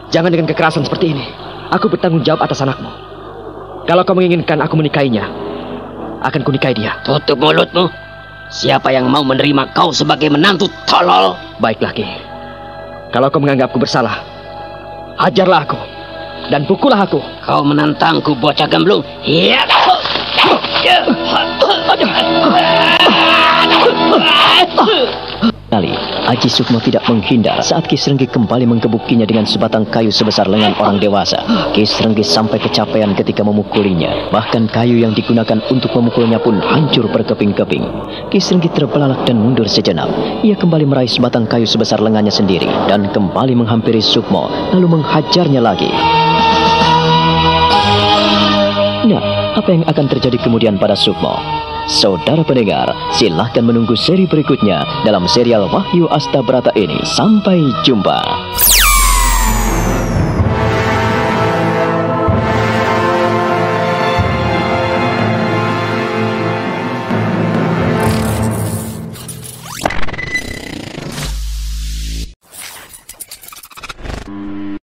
[0.09, 1.25] Jangan dengan kekerasan seperti ini.
[1.73, 2.89] Aku bertanggung jawab atas anakmu.
[3.85, 5.25] Kalau kau menginginkan aku menikahinya,
[6.25, 6.97] akan kunikahi dia.
[7.05, 7.89] Tutup mulutmu.
[8.49, 11.33] Siapa yang mau menerima kau sebagai menantu tolol?
[11.57, 12.05] Baiklah, Ki.
[13.09, 14.21] Kalau kau menganggapku bersalah,
[15.17, 15.79] ajarlah aku
[16.53, 17.21] dan pukullah aku.
[17.45, 19.01] Kau menantangku bocah gemblung.
[19.25, 19.65] Ya.
[25.65, 25.91] Kali
[26.25, 30.97] Aji Sukmo tidak menghindar saat Ki Serenggi kembali menggebukinya dengan sebatang kayu sebesar lengan orang
[30.97, 31.43] dewasa.
[31.75, 34.31] Ki Serenggi sampai kecapean ketika memukulinya.
[34.33, 37.83] Bahkan kayu yang digunakan untuk memukulnya pun hancur berkeping-keping.
[38.31, 40.09] Ki Serenggi terbelalak dan mundur sejenak.
[40.41, 45.91] Ia kembali meraih sebatang kayu sebesar lengannya sendiri dan kembali menghampiri Sukmo lalu menghajarnya lagi.
[49.55, 51.39] Apa yang akan terjadi kemudian pada Sukmo?
[51.87, 56.99] Saudara pendengar, silahkan menunggu seri berikutnya dalam serial Wahyu Astabrata ini.
[57.07, 58.19] Sampai jumpa.